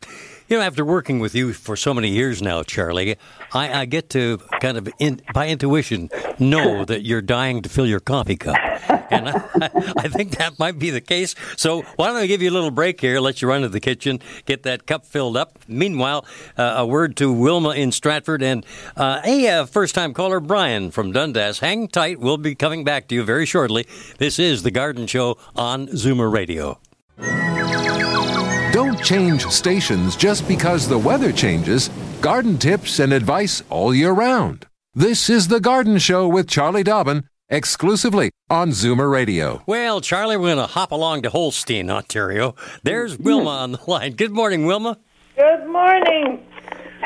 [0.50, 3.18] You know, after working with you for so many years now, Charlie,
[3.52, 7.86] I, I get to kind of, in, by intuition, know that you're dying to fill
[7.86, 8.56] your coffee cup.
[9.12, 9.34] And I,
[9.98, 11.36] I think that might be the case.
[11.58, 13.82] So why don't I give you a little break here, let you run to the
[13.82, 15.60] kitchen, get that cup filled up.
[15.68, 16.26] Meanwhile,
[16.58, 20.92] uh, a word to Wilma in Stratford and uh, a uh, first time caller, Brian
[20.92, 21.60] from Dundas.
[21.60, 22.22] Hang tight.
[22.22, 23.86] We'll be coming back to you very shortly.
[24.18, 26.80] This is The Garden Show on Zoomer Radio.
[29.08, 31.90] Don't change stations just because the weather changes.
[32.20, 34.66] Garden tips and advice all year round.
[34.94, 39.64] This is The Garden Show with Charlie Dobbin, exclusively on Zoomer Radio.
[39.66, 42.54] Well, Charlie, we're going to hop along to Holstein, Ontario.
[42.84, 44.12] There's Wilma on the line.
[44.16, 44.98] Good morning, Wilma.
[45.38, 46.46] Good morning.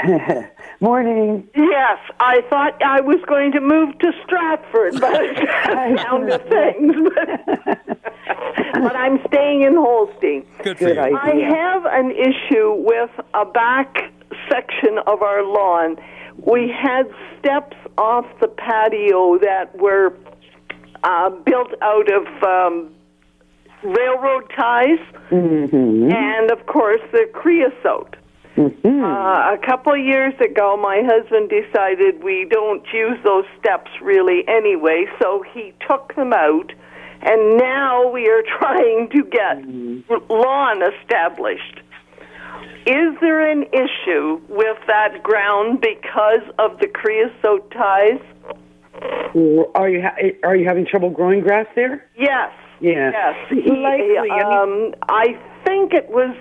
[0.81, 1.47] Morning.
[1.55, 5.11] Yes, I thought I was going to move to Stratford, but
[5.95, 6.95] down to things.
[7.13, 7.85] But,
[8.81, 10.43] but I'm staying in Holstein.
[10.63, 11.01] Good for Good you.
[11.03, 11.45] idea.
[11.45, 14.11] I have an issue with a back
[14.49, 15.97] section of our lawn.
[16.37, 17.03] We had
[17.37, 20.17] steps off the patio that were
[21.03, 22.91] uh, built out of um,
[23.83, 24.97] railroad ties,
[25.29, 28.15] and of course the creosote.
[28.67, 34.43] Uh, a couple of years ago, my husband decided we don't use those steps really
[34.47, 36.71] anyway, so he took them out,
[37.21, 41.81] and now we are trying to get lawn established.
[42.85, 48.19] Is there an issue with that ground because of the creosote ties?
[49.75, 52.05] Are you ha- are you having trouble growing grass there?
[52.17, 52.51] Yes.
[52.79, 53.11] Yeah.
[53.11, 53.35] Yes.
[53.49, 56.35] He, Likely, um, I think it was.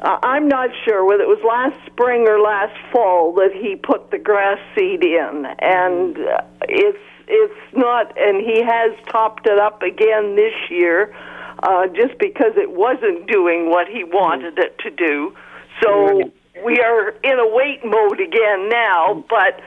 [0.00, 4.10] Uh, I'm not sure whether it was last spring or last fall that he put
[4.10, 8.16] the grass seed in, and uh, it's it's not.
[8.18, 11.14] And he has topped it up again this year.
[11.62, 15.34] uh, just because it wasn't doing what he wanted it to do.
[15.82, 16.32] So
[16.64, 19.60] we are in a wait mode again now, but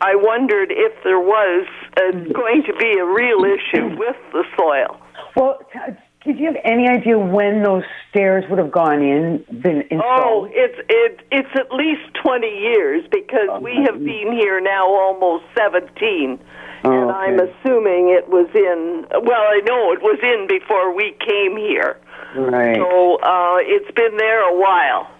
[0.00, 5.00] I wondered if there was uh, going to be a real issue with the soil.
[5.34, 5.78] Well, t-
[6.26, 10.02] did you have any idea when those stairs would have gone in, been installed?
[10.02, 15.44] Oh, it's it, it's at least twenty years because we have been here now almost
[15.56, 16.38] seventeen,
[16.82, 19.06] and I'm assuming it was in.
[19.24, 21.96] Well, I know it was in before we came here,
[22.34, 22.76] Right.
[22.76, 25.10] so uh, it's been there a while.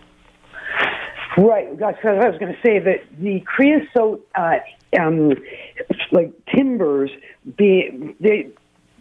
[1.39, 1.69] Right.
[1.77, 2.79] What I was going to say.
[2.79, 4.57] That the creosote, uh,
[4.99, 5.33] um,
[6.11, 7.11] like timbers,
[7.57, 8.49] be they.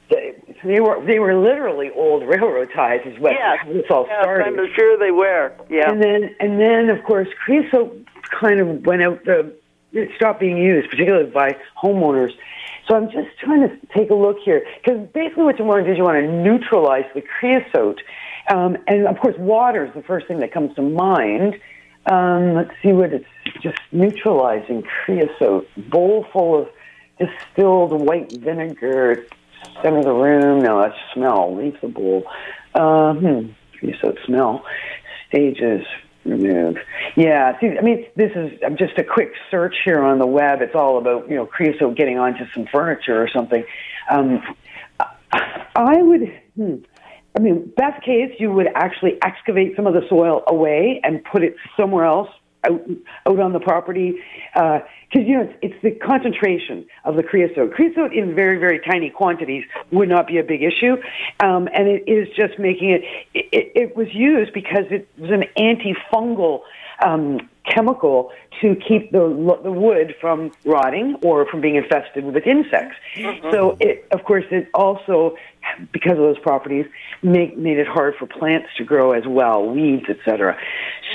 [0.10, 4.24] They, they were they were literally old railroad ties, is what Yes, this all yes,
[4.24, 4.60] started.
[4.60, 5.54] I'm sure they were.
[5.70, 5.90] Yeah.
[5.90, 8.06] And then, and then, of course, creosote
[8.40, 9.54] kind of went out the.
[9.94, 12.32] It stopped being used, particularly by homeowners.
[12.88, 15.86] So I'm just trying to take a look here because basically what you want to
[15.86, 18.02] do is you want to neutralize the creosote,
[18.50, 21.56] um, and of course, water is the first thing that comes to mind.
[22.12, 23.26] Um, let's see what it's
[23.62, 25.68] just neutralizing creosote.
[25.90, 26.70] Bowl full of
[27.18, 29.26] distilled white vinegar.
[29.82, 30.62] Center of the room.
[30.62, 31.56] No, that's smell.
[31.56, 32.26] Leave the bowl.
[32.74, 33.52] Uh, hmm.
[33.80, 34.66] Creosote smell.
[35.28, 35.86] Stages.
[36.26, 36.78] Remove.
[37.16, 37.60] Yeah.
[37.60, 40.62] See, I mean, this is just a quick search here on the web.
[40.62, 43.64] It's all about you know creosote getting onto some furniture or something.
[44.10, 44.42] Um,
[45.76, 46.42] I would.
[46.56, 46.76] Hmm,
[47.38, 51.44] I mean, best case, you would actually excavate some of the soil away and put
[51.44, 52.30] it somewhere else
[52.66, 52.82] out,
[53.28, 54.16] out on the property.
[54.54, 57.74] Because, you know, it's, it's the concentration of the creosote.
[57.74, 60.96] Creosote in very, very tiny quantities would not be a big issue.
[61.40, 63.02] Um, and it is just making it,
[63.34, 66.62] it, it was used because it was an antifungal
[67.06, 72.96] um, chemical to keep the the wood from rotting or from being infested with insects.
[73.52, 75.36] So, it, of course, it also,
[75.92, 76.86] because of those properties,
[77.22, 80.58] make, made it hard for plants to grow as well, weeds, etc.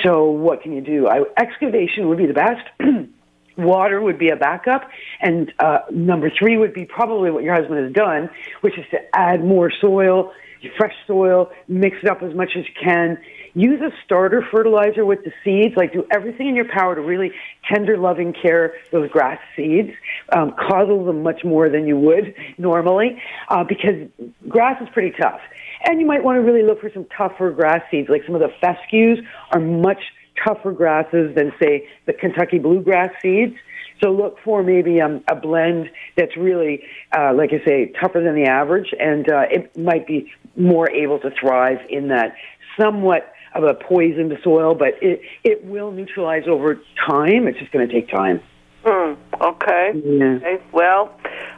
[0.03, 1.09] So, what can you do?
[1.09, 2.69] I, excavation would be the best.
[3.57, 4.89] Water would be a backup,
[5.21, 8.31] and uh, number three would be probably what your husband has done,
[8.63, 10.33] which is to add more soil,
[10.77, 13.19] fresh soil, mix it up as much as you can.
[13.55, 15.75] Use a starter fertilizer with the seeds.
[15.77, 17.33] Like do everything in your power to really
[17.73, 19.91] tender, loving care those grass seeds.
[20.33, 24.09] Um, coddle them much more than you would normally, uh, because
[24.49, 25.41] grass is pretty tough.
[25.85, 28.41] And you might want to really look for some tougher grass seeds, like some of
[28.41, 29.19] the fescues
[29.53, 30.03] are much
[30.47, 33.57] tougher grasses than say the Kentucky bluegrass seeds.
[34.03, 36.83] So look for maybe um, a blend that's really,
[37.17, 41.19] uh, like I say, tougher than the average, and uh, it might be more able
[41.21, 42.35] to thrive in that
[42.79, 47.47] somewhat of a poison to soil, but it it will neutralize over time.
[47.47, 48.41] It's just going to take time.
[48.85, 49.15] Hmm.
[49.41, 49.93] Okay.
[49.95, 50.37] Yeah.
[50.37, 50.63] Okay.
[50.73, 51.15] Well,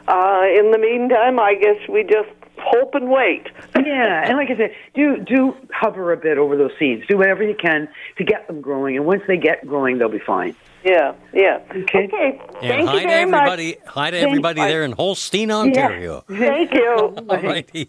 [0.07, 2.29] uh, in the meantime, I guess we just
[2.59, 3.47] hope and wait.
[3.75, 7.03] yeah, and like I said, do do hover a bit over those seeds.
[7.07, 10.19] Do whatever you can to get them growing, and once they get growing, they'll be
[10.19, 10.55] fine.
[10.83, 11.13] Yeah.
[11.33, 11.61] Yeah.
[11.71, 12.05] Okay.
[12.05, 12.41] Okay.
[12.61, 13.41] And Thank hi you to very much.
[13.41, 13.77] everybody.
[13.87, 16.23] Hi to everybody there in Holstein, Ontario.
[16.29, 16.37] Yeah.
[16.37, 16.93] Thank you.
[17.29, 17.85] All righty.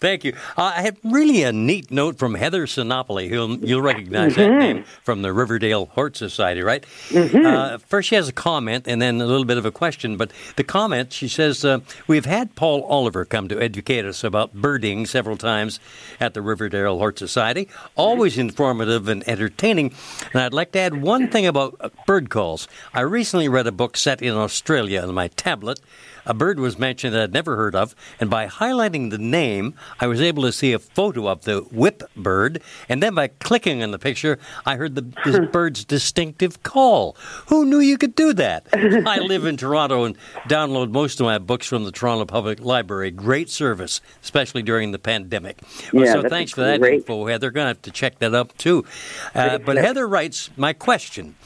[0.00, 0.32] Thank you.
[0.56, 3.28] Uh, I have really a neat note from Heather Sinopoli.
[3.28, 6.84] You'll, you'll recognize that name from the Riverdale Hort Society, right?
[7.14, 10.16] Uh, first, she has a comment and then a little bit of a question.
[10.16, 14.54] But the comment, she says, uh, We've had Paul Oliver come to educate us about
[14.54, 15.80] birding several times
[16.20, 17.68] at the Riverdale Hort Society.
[17.96, 19.92] Always informative and entertaining.
[20.32, 22.68] And I'd like to add one thing about uh, bird calls.
[22.92, 25.80] I recently read a book set in Australia on my tablet.
[26.26, 30.06] A bird was mentioned that I'd never heard of, and by highlighting the name, I
[30.08, 33.92] was able to see a photo of the whip bird, and then by clicking on
[33.92, 37.16] the picture, I heard the this bird's distinctive call.
[37.46, 38.66] Who knew you could do that?
[38.74, 40.18] I live in Toronto and
[40.48, 43.12] download most of my books from the Toronto Public Library.
[43.12, 45.60] Great service, especially during the pandemic.
[45.92, 46.94] Well, Yeah, so that's thanks for that great.
[46.94, 47.50] info, Heather.
[47.52, 48.84] Going to have to check that up too.
[49.32, 51.36] Uh, but Heather writes, my question.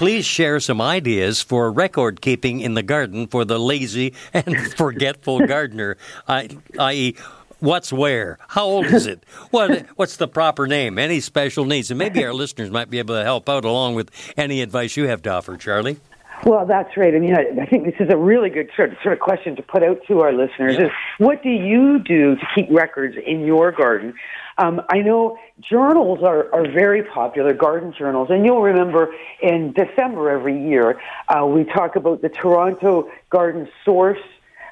[0.00, 5.46] Please share some ideas for record keeping in the garden for the lazy and forgetful
[5.46, 7.16] gardener, I, i.e.,
[7.58, 8.38] what's where?
[8.48, 9.22] How old is it?
[9.50, 10.98] What what's the proper name?
[10.98, 11.90] Any special needs?
[11.90, 15.06] And maybe our listeners might be able to help out along with any advice you
[15.06, 15.98] have to offer, Charlie.
[16.46, 17.14] Well, that's right.
[17.14, 19.54] I mean, I, I think this is a really good sort of, sort of question
[19.56, 20.76] to put out to our listeners.
[20.78, 20.86] Yeah.
[20.86, 24.14] Is what do you do to keep records in your garden?
[24.60, 30.30] Um, I know journals are, are very popular, garden journals, and you'll remember in December
[30.30, 34.18] every year uh, we talk about the Toronto Garden Source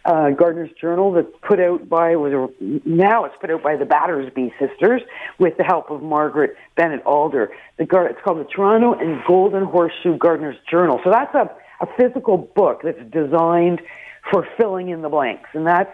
[0.04, 4.54] uh, Gardener's Journal that's put out by was now it's put out by the Battersby
[4.58, 5.02] sisters
[5.38, 7.50] with the help of Margaret Bennett Alder.
[7.78, 11.00] The gar- it's called the Toronto and Golden Horseshoe Gardener's Journal.
[11.04, 13.82] So that's a, a physical book that's designed
[14.30, 15.92] for filling in the blanks, and that's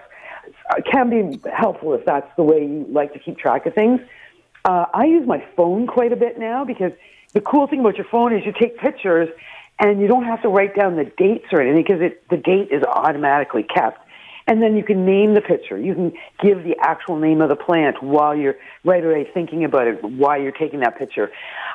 [0.91, 4.01] can be helpful if that's the way you like to keep track of things.
[4.65, 6.93] Uh, I use my phone quite a bit now because
[7.35, 9.29] the cool thing about your phone is you take pictures
[9.79, 12.69] and you don't have to write down the dates or anything because it, the date
[12.71, 13.99] is automatically kept.
[14.47, 15.79] And then you can name the picture.
[15.79, 19.87] You can give the actual name of the plant while you're right away thinking about
[19.87, 21.31] it, why you're taking that picture.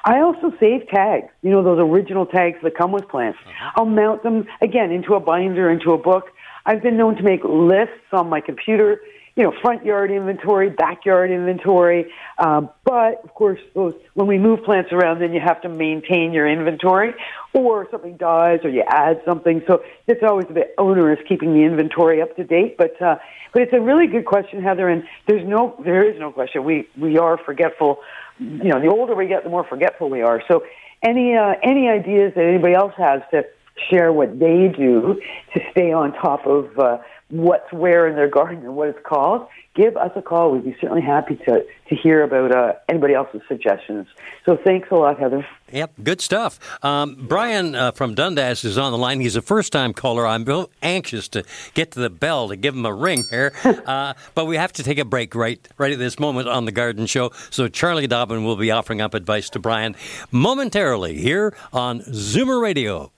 [0.06, 3.40] I also save tags, you know, those original tags that come with plants.
[3.76, 6.30] I'll mount them again into a binder, into a book.
[6.70, 9.02] I've been known to make lists on my computer
[9.36, 12.12] you know, front yard inventory, backyard inventory.
[12.38, 16.46] Um, but of course, when we move plants around, then you have to maintain your
[16.46, 17.14] inventory,
[17.54, 19.64] or something dies, or you add something.
[19.66, 22.78] So it's always a bit onerous keeping the inventory up to date.
[22.78, 23.16] But uh,
[23.54, 24.90] but it's a really good question, Heather.
[24.90, 26.66] And there's no there is no question.
[26.66, 28.02] We we are forgetful.
[28.40, 30.44] You know, the older we get, the more forgetful we are.
[30.50, 30.66] So
[31.02, 33.46] any uh, any ideas that anybody else has to
[33.90, 35.22] share what they do
[35.54, 36.98] to stay on top of uh,
[37.30, 40.52] what's where in their garden and what it's called, give us a call.
[40.52, 44.08] We'd be certainly happy to, to hear about uh, anybody else's suggestions.
[44.46, 45.46] So thanks a lot, Heather.
[45.72, 46.60] Yep, good stuff.
[46.84, 49.20] Um, Brian uh, from Dundas is on the line.
[49.20, 50.26] He's a first time caller.
[50.26, 51.44] I'm real anxious to
[51.76, 53.54] get to the bell to give him a ring here.
[53.64, 56.72] uh, but we have to take a break right, right at this moment on the
[56.72, 57.32] Garden Show.
[57.52, 59.96] So Charlie Dobbin will be offering up advice to Brian
[60.32, 63.12] momentarily here on Zoomer Radio.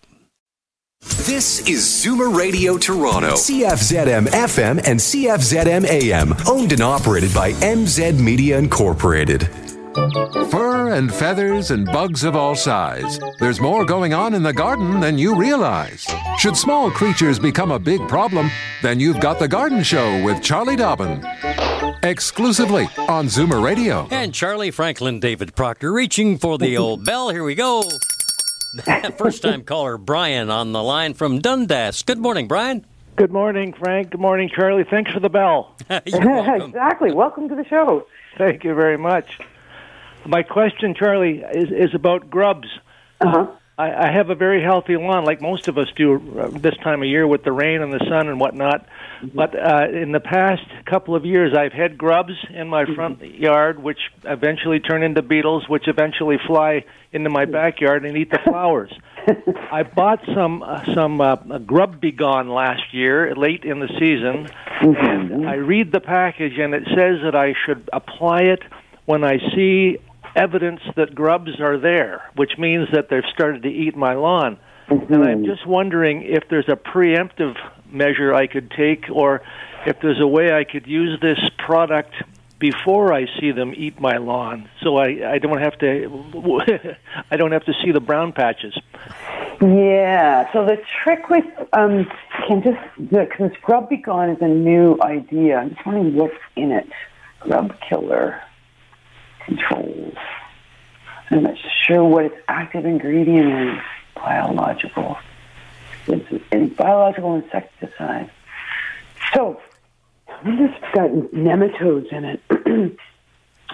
[1.05, 8.19] This is Zoomer Radio Toronto, CFZM FM and CFZM AM, owned and operated by MZ
[8.19, 9.49] Media Incorporated.
[10.51, 13.19] Fur and feathers and bugs of all size.
[13.39, 16.07] There's more going on in the garden than you realize.
[16.37, 18.51] Should small creatures become a big problem,
[18.83, 21.25] then you've got The Garden Show with Charlie Dobbin.
[22.03, 24.07] Exclusively on Zoomer Radio.
[24.11, 27.29] And Charlie Franklin David Proctor reaching for the old bell.
[27.29, 27.83] Here we go.
[29.17, 32.03] First time caller Brian on the line from Dundas.
[32.03, 32.85] Good morning, Brian.
[33.17, 34.11] Good morning, Frank.
[34.11, 34.85] Good morning, Charlie.
[34.85, 35.75] Thanks for the bell.
[35.89, 37.11] exactly.
[37.11, 38.07] Welcome to the show.
[38.37, 39.39] Thank you very much.
[40.25, 42.69] My question, Charlie, is, is about grubs.
[43.19, 43.47] Uh-huh.
[43.81, 47.01] I, I have a very healthy lawn, like most of us do uh, this time
[47.01, 48.85] of year with the rain and the sun and whatnot.
[49.21, 49.35] Mm-hmm.
[49.35, 52.95] But uh, in the past couple of years, I've had grubs in my Mm-hmm.
[52.95, 57.51] front yard, which eventually turn into beetles, which eventually fly into my Mm.
[57.51, 58.91] backyard and eat the flowers.
[59.71, 64.47] I bought some uh, some uh, grub begone last year, late in the season,
[64.81, 65.33] Mm-hmm.
[65.33, 68.61] and I read the package and it says that I should apply it
[69.05, 69.97] when I see
[70.35, 74.57] evidence that grubs are there, which means that they've started to eat my lawn.
[74.87, 77.55] And I'm just wondering if there's a preemptive
[77.89, 79.41] measure I could take, or
[79.85, 82.13] if there's a way I could use this product
[82.59, 86.95] before I see them eat my lawn, so I, I don't have to
[87.31, 88.77] I don't have to see the brown patches.
[89.61, 90.51] Yeah.
[90.53, 92.05] So the trick with um,
[92.47, 95.57] can just because Grub Be Gone is a new idea.
[95.57, 96.87] I'm just wondering what's in it.
[97.39, 98.39] Grub killer
[99.45, 100.15] controls.
[101.29, 101.55] I'm not
[101.87, 103.79] sure what its active ingredient is.
[104.15, 105.17] Biological.
[106.07, 108.29] It's a biological insecticide.
[109.33, 109.61] So
[110.43, 112.41] this got nematodes in it.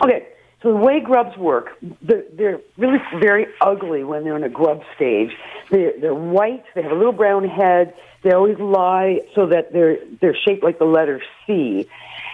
[0.04, 0.28] okay,
[0.62, 4.82] so the way grubs work, they're, they're really very ugly when they're in a grub
[4.96, 5.32] stage.
[5.70, 7.94] They're, they're white, they have a little brown head,
[8.24, 11.88] they always lie so that they're, they're shaped like the letter C,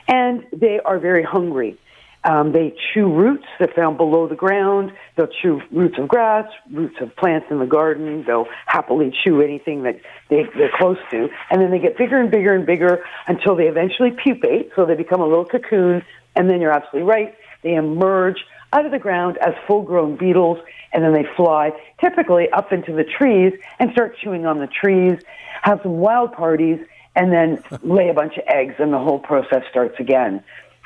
[0.07, 1.77] and they are very hungry.
[2.25, 4.93] Um, they chew roots that found below the ground.
[5.17, 8.23] They'll chew roots of grass, roots of plants in the garden.
[8.25, 9.99] They'll happily chew anything that
[10.29, 11.27] they, they're close to.
[11.49, 14.95] And then they get bigger and bigger and bigger until they eventually pupate, so they
[14.95, 16.03] become a little cocoon.
[16.35, 17.35] And then you're absolutely right.
[17.61, 18.37] They emerge
[18.71, 20.57] out of the ground as full grown beetles,
[20.93, 21.71] and then they fly
[22.01, 25.19] typically up into the trees and start chewing on the trees,
[25.61, 26.79] have some wild parties,
[27.15, 30.43] and then lay a bunch of eggs, and the whole process starts again.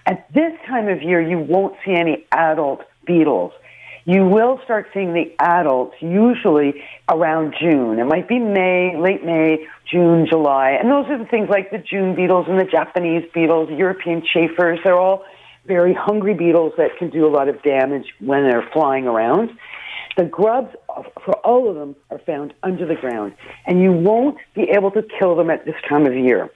[0.08, 3.52] At this time of year, you won't see any adult beetles.
[4.06, 8.00] You will start seeing the adults usually around June.
[8.00, 10.78] It might be May, late May, June, July.
[10.80, 14.80] And those are the things like the June beetles and the Japanese beetles, European chafers.
[14.82, 15.26] They're all
[15.66, 19.50] very hungry beetles that can do a lot of damage when they're flying around.
[20.16, 20.74] The grubs,
[21.26, 23.34] for all of them, are found under the ground.
[23.66, 26.50] And you won't be able to kill them at this time of year.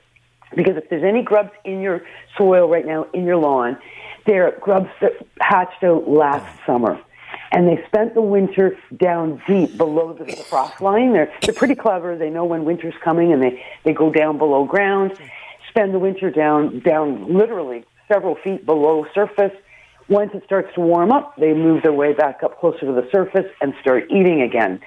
[0.56, 2.02] Because if there's any grubs in your
[2.38, 3.78] soil right now, in your lawn,
[4.26, 7.00] they're grubs that hatched out last summer.
[7.52, 11.14] And they spent the winter down deep below the frost line.
[11.14, 12.18] They're, they're pretty clever.
[12.18, 15.18] They know when winter's coming and they, they go down below ground,
[15.70, 19.52] spend the winter down, down literally several feet below surface.
[20.08, 23.08] Once it starts to warm up, they move their way back up closer to the
[23.12, 24.80] surface and start eating again.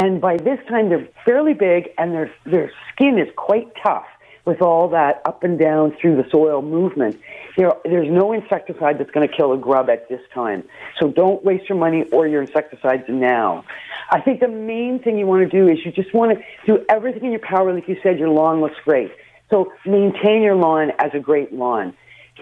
[0.00, 4.06] And by this time, they're fairly big and their, their skin is quite tough
[4.50, 7.20] with all that up and down through the soil movement,
[7.56, 10.64] there, there's no insecticide that's going to kill a grub at this time.
[10.98, 13.64] So don't waste your money or your insecticides now.
[14.10, 16.84] I think the main thing you want to do is you just want to do
[16.88, 17.72] everything in your power.
[17.72, 19.12] Like you said, your lawn looks great.
[19.50, 21.94] So maintain your lawn as a great lawn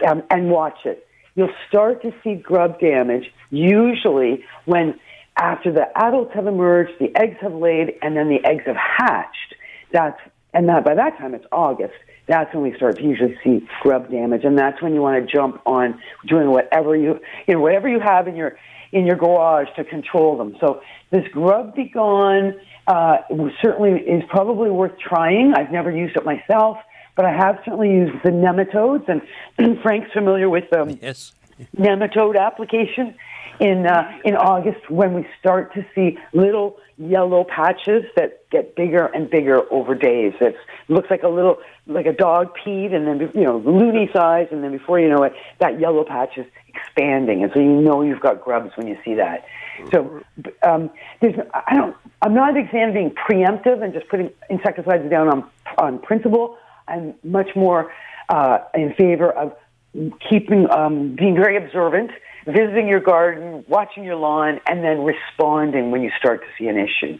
[0.08, 1.06] um, and watch it.
[1.34, 4.98] You'll start to see grub damage usually when
[5.36, 9.54] after the adults have emerged, the eggs have laid, and then the eggs have hatched.
[9.92, 10.18] That's
[10.54, 11.94] and that by that time it's August.
[12.26, 15.32] That's when we start to usually see grub damage, and that's when you want to
[15.32, 18.56] jump on doing whatever you you know whatever you have in your
[18.92, 20.56] in your garage to control them.
[20.60, 22.54] So this grub be gone
[22.86, 23.18] uh,
[23.62, 25.52] certainly is probably worth trying.
[25.54, 26.78] I've never used it myself,
[27.16, 30.98] but I have certainly used the nematodes, and Frank's familiar with them.
[31.02, 31.32] Yes.
[31.76, 33.14] Nematode application
[33.60, 39.06] in uh, in August when we start to see little yellow patches that get bigger
[39.06, 40.32] and bigger over days.
[40.40, 40.56] It
[40.88, 44.62] looks like a little like a dog peed, and then you know loonie size, and
[44.62, 48.20] then before you know it, that yellow patch is expanding, and so you know you've
[48.20, 49.44] got grubs when you see that.
[49.92, 50.22] So
[50.62, 50.90] um,
[51.20, 55.08] there's I don't I'm not a big fan of being preemptive and just putting insecticides
[55.10, 56.58] down on on principle.
[56.86, 57.92] I'm much more
[58.28, 59.54] uh, in favor of
[60.28, 62.10] keeping um, being very observant
[62.46, 66.78] visiting your garden, watching your lawn, and then responding when you start to see an
[66.78, 67.18] issue.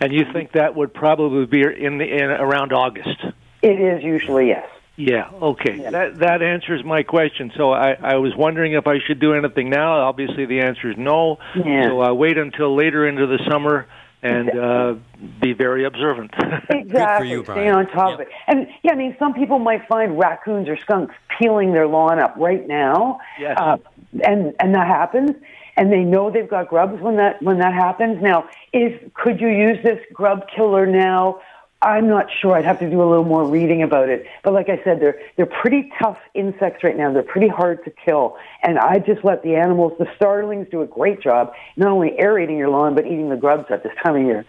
[0.00, 3.24] And you think that would probably be in the in around August?
[3.62, 4.68] It is usually yes.
[4.96, 5.28] Yeah.
[5.30, 5.80] Okay.
[5.80, 5.90] Yeah.
[5.90, 7.52] That that answers my question.
[7.56, 10.00] So I I was wondering if I should do anything now.
[10.02, 11.38] Obviously, the answer is no.
[11.56, 11.88] Yeah.
[11.88, 13.86] So I uh, wait until later into the summer
[14.24, 14.94] and uh,
[15.40, 16.32] be very observant.
[16.70, 17.30] exactly.
[17.30, 18.14] you, Stay on top yep.
[18.14, 18.28] of it.
[18.46, 22.34] And yeah, I mean, some people might find raccoons or skunks peeling their lawn up
[22.38, 23.20] right now.
[23.38, 23.56] Yes.
[23.60, 23.76] Uh,
[24.22, 25.32] and and that happens.
[25.76, 28.22] And they know they've got grubs when that when that happens.
[28.22, 31.40] Now, is could you use this grub killer now?
[31.82, 32.54] I'm not sure.
[32.54, 34.24] I'd have to do a little more reading about it.
[34.42, 37.12] But like I said, they're they're pretty tough insects right now.
[37.12, 38.36] They're pretty hard to kill.
[38.62, 42.56] And I just let the animals, the starlings, do a great job, not only aerating
[42.56, 44.44] your lawn but eating the grubs at this time of year.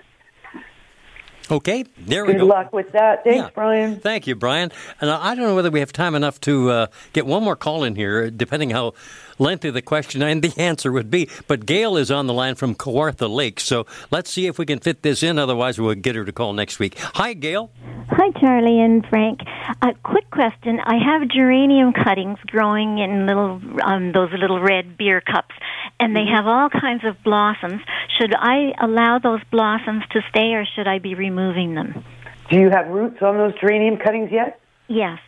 [1.50, 2.38] Okay, there we go.
[2.40, 3.22] Good luck with that.
[3.22, 3.50] Thanks, Yeah.
[3.54, 4.00] Brian.
[4.00, 4.72] Thank you, Brian.
[5.00, 7.84] And I don't know whether we have time enough to uh, get one more call
[7.84, 8.94] in here, depending how
[9.38, 11.28] lengthy the question and the answer would be.
[11.46, 14.78] But Gail is on the line from Kawartha Lake, so let's see if we can
[14.78, 15.38] fit this in.
[15.38, 16.98] Otherwise, we'll get her to call next week.
[16.98, 17.70] Hi, Gail.
[18.08, 19.40] Hi, Charlie and Frank.
[19.82, 20.78] A quick question.
[20.80, 25.54] I have geranium cuttings growing in little um, those little red beer cups,
[25.98, 27.80] and they have all kinds of blossoms.
[28.18, 32.04] Should I allow those blossoms to stay, or should I be removing them?
[32.50, 34.60] Do you have roots on those geranium cuttings yet?
[34.86, 35.18] Yes.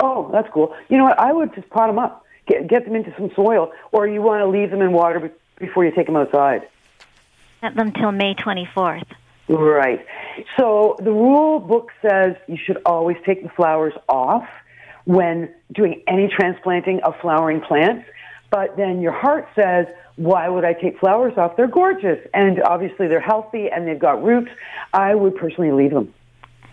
[0.00, 0.74] Oh, that's cool.
[0.88, 1.18] You know what?
[1.18, 4.40] I would just pot them up, get, get them into some soil, or you want
[4.40, 6.68] to leave them in water be- before you take them outside.
[7.60, 9.06] Set them till May 24th.
[9.48, 10.04] Right.
[10.58, 14.46] So the rule book says you should always take the flowers off
[15.04, 18.08] when doing any transplanting of flowering plants.
[18.50, 19.86] But then your heart says,
[20.16, 21.56] why would I take flowers off?
[21.56, 22.18] They're gorgeous.
[22.32, 24.50] And obviously they're healthy and they've got roots.
[24.92, 26.14] I would personally leave them.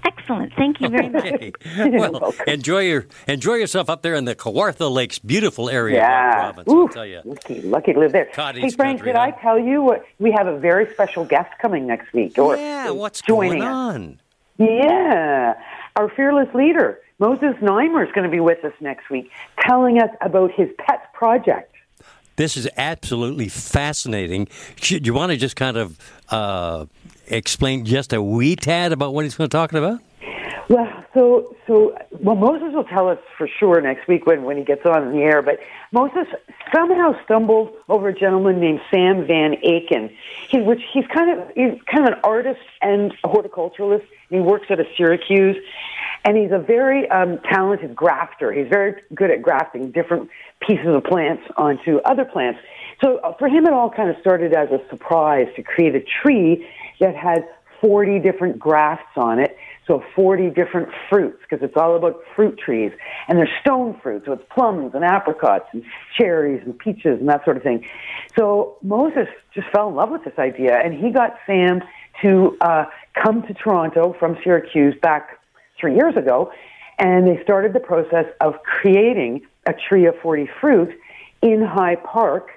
[0.05, 0.53] Excellent.
[0.55, 1.25] Thank you very much.
[1.25, 1.51] Okay.
[1.91, 6.29] Well, enjoy your enjoy yourself up there in the Kawartha Lakes, beautiful area Yeah.
[6.29, 6.67] of our province.
[6.73, 7.21] I'll tell you.
[7.25, 8.25] Lucky, lucky to live there.
[8.33, 11.51] Cottage hey, Frank, country, did I tell you what, we have a very special guest
[11.61, 12.37] coming next week?
[12.37, 13.67] Or Yeah, what's joining going us.
[13.95, 14.19] on?
[14.57, 15.53] Yeah.
[15.95, 19.29] Our fearless leader, Moses Znaimer, is going to be with us next week,
[19.59, 21.67] telling us about his pet project.
[22.37, 24.47] This is absolutely fascinating.
[24.77, 25.99] Should you want to just kind of
[26.29, 26.85] uh,
[27.31, 29.99] explain just a wee tad about what he's going to talk about?
[30.69, 34.63] Well, so so well, Moses will tell us for sure next week when when he
[34.63, 35.41] gets on the air.
[35.41, 35.59] But
[35.91, 36.27] Moses
[36.73, 40.15] somehow stumbled over a gentleman named Sam Van Aken,
[40.49, 44.05] he, which he's kind of he's kind of an artist and a horticulturalist.
[44.29, 45.57] He works at a Syracuse,
[46.23, 48.53] and he's a very um, talented grafter.
[48.53, 50.29] He's very good at grafting different
[50.65, 52.59] pieces of plants onto other plants.
[53.03, 56.01] So uh, for him, it all kind of started as a surprise to create a
[56.23, 56.65] tree
[57.01, 57.45] that had
[57.81, 59.57] 40 different grafts on it.
[59.87, 62.91] So 40 different fruits, because it's all about fruit trees.
[63.27, 65.83] And they're stone fruit, so it's plums and apricots and
[66.17, 67.85] cherries and peaches and that sort of thing.
[68.37, 71.81] So Moses just fell in love with this idea, and he got Sam
[72.21, 72.85] to uh,
[73.21, 75.39] come to Toronto from Syracuse back
[75.79, 76.51] three years ago,
[76.99, 80.89] and they started the process of creating a tree of 40 fruit
[81.41, 82.49] in High Park,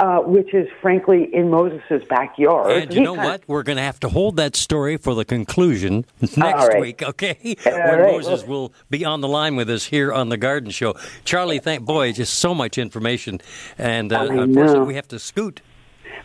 [0.00, 2.70] uh, which is frankly in Moses' backyard.
[2.70, 3.42] And you He know what?
[3.46, 6.80] We're going to have to hold that story for the conclusion next right.
[6.80, 7.56] week, okay?
[7.66, 10.36] All when right, Moses well- will be on the line with us here on the
[10.36, 10.94] Garden Show.
[11.24, 13.40] Charlie, thank boy, just so much information,
[13.78, 15.60] and uh, unfortunately we have to scoot.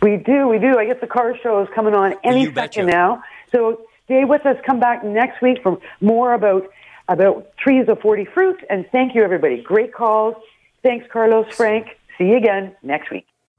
[0.02, 0.78] We do, we do.
[0.78, 2.80] I guess the car show is coming on any You betcha.
[2.80, 3.22] second now.
[3.52, 4.56] So stay with us.
[4.64, 6.68] Come back next week for more about
[7.08, 8.64] about trees of 40 fruit.
[8.70, 9.60] And thank you, everybody.
[9.62, 10.36] Great calls.
[10.82, 11.88] Thanks, Carlos, Frank.
[12.16, 13.26] See you again next week.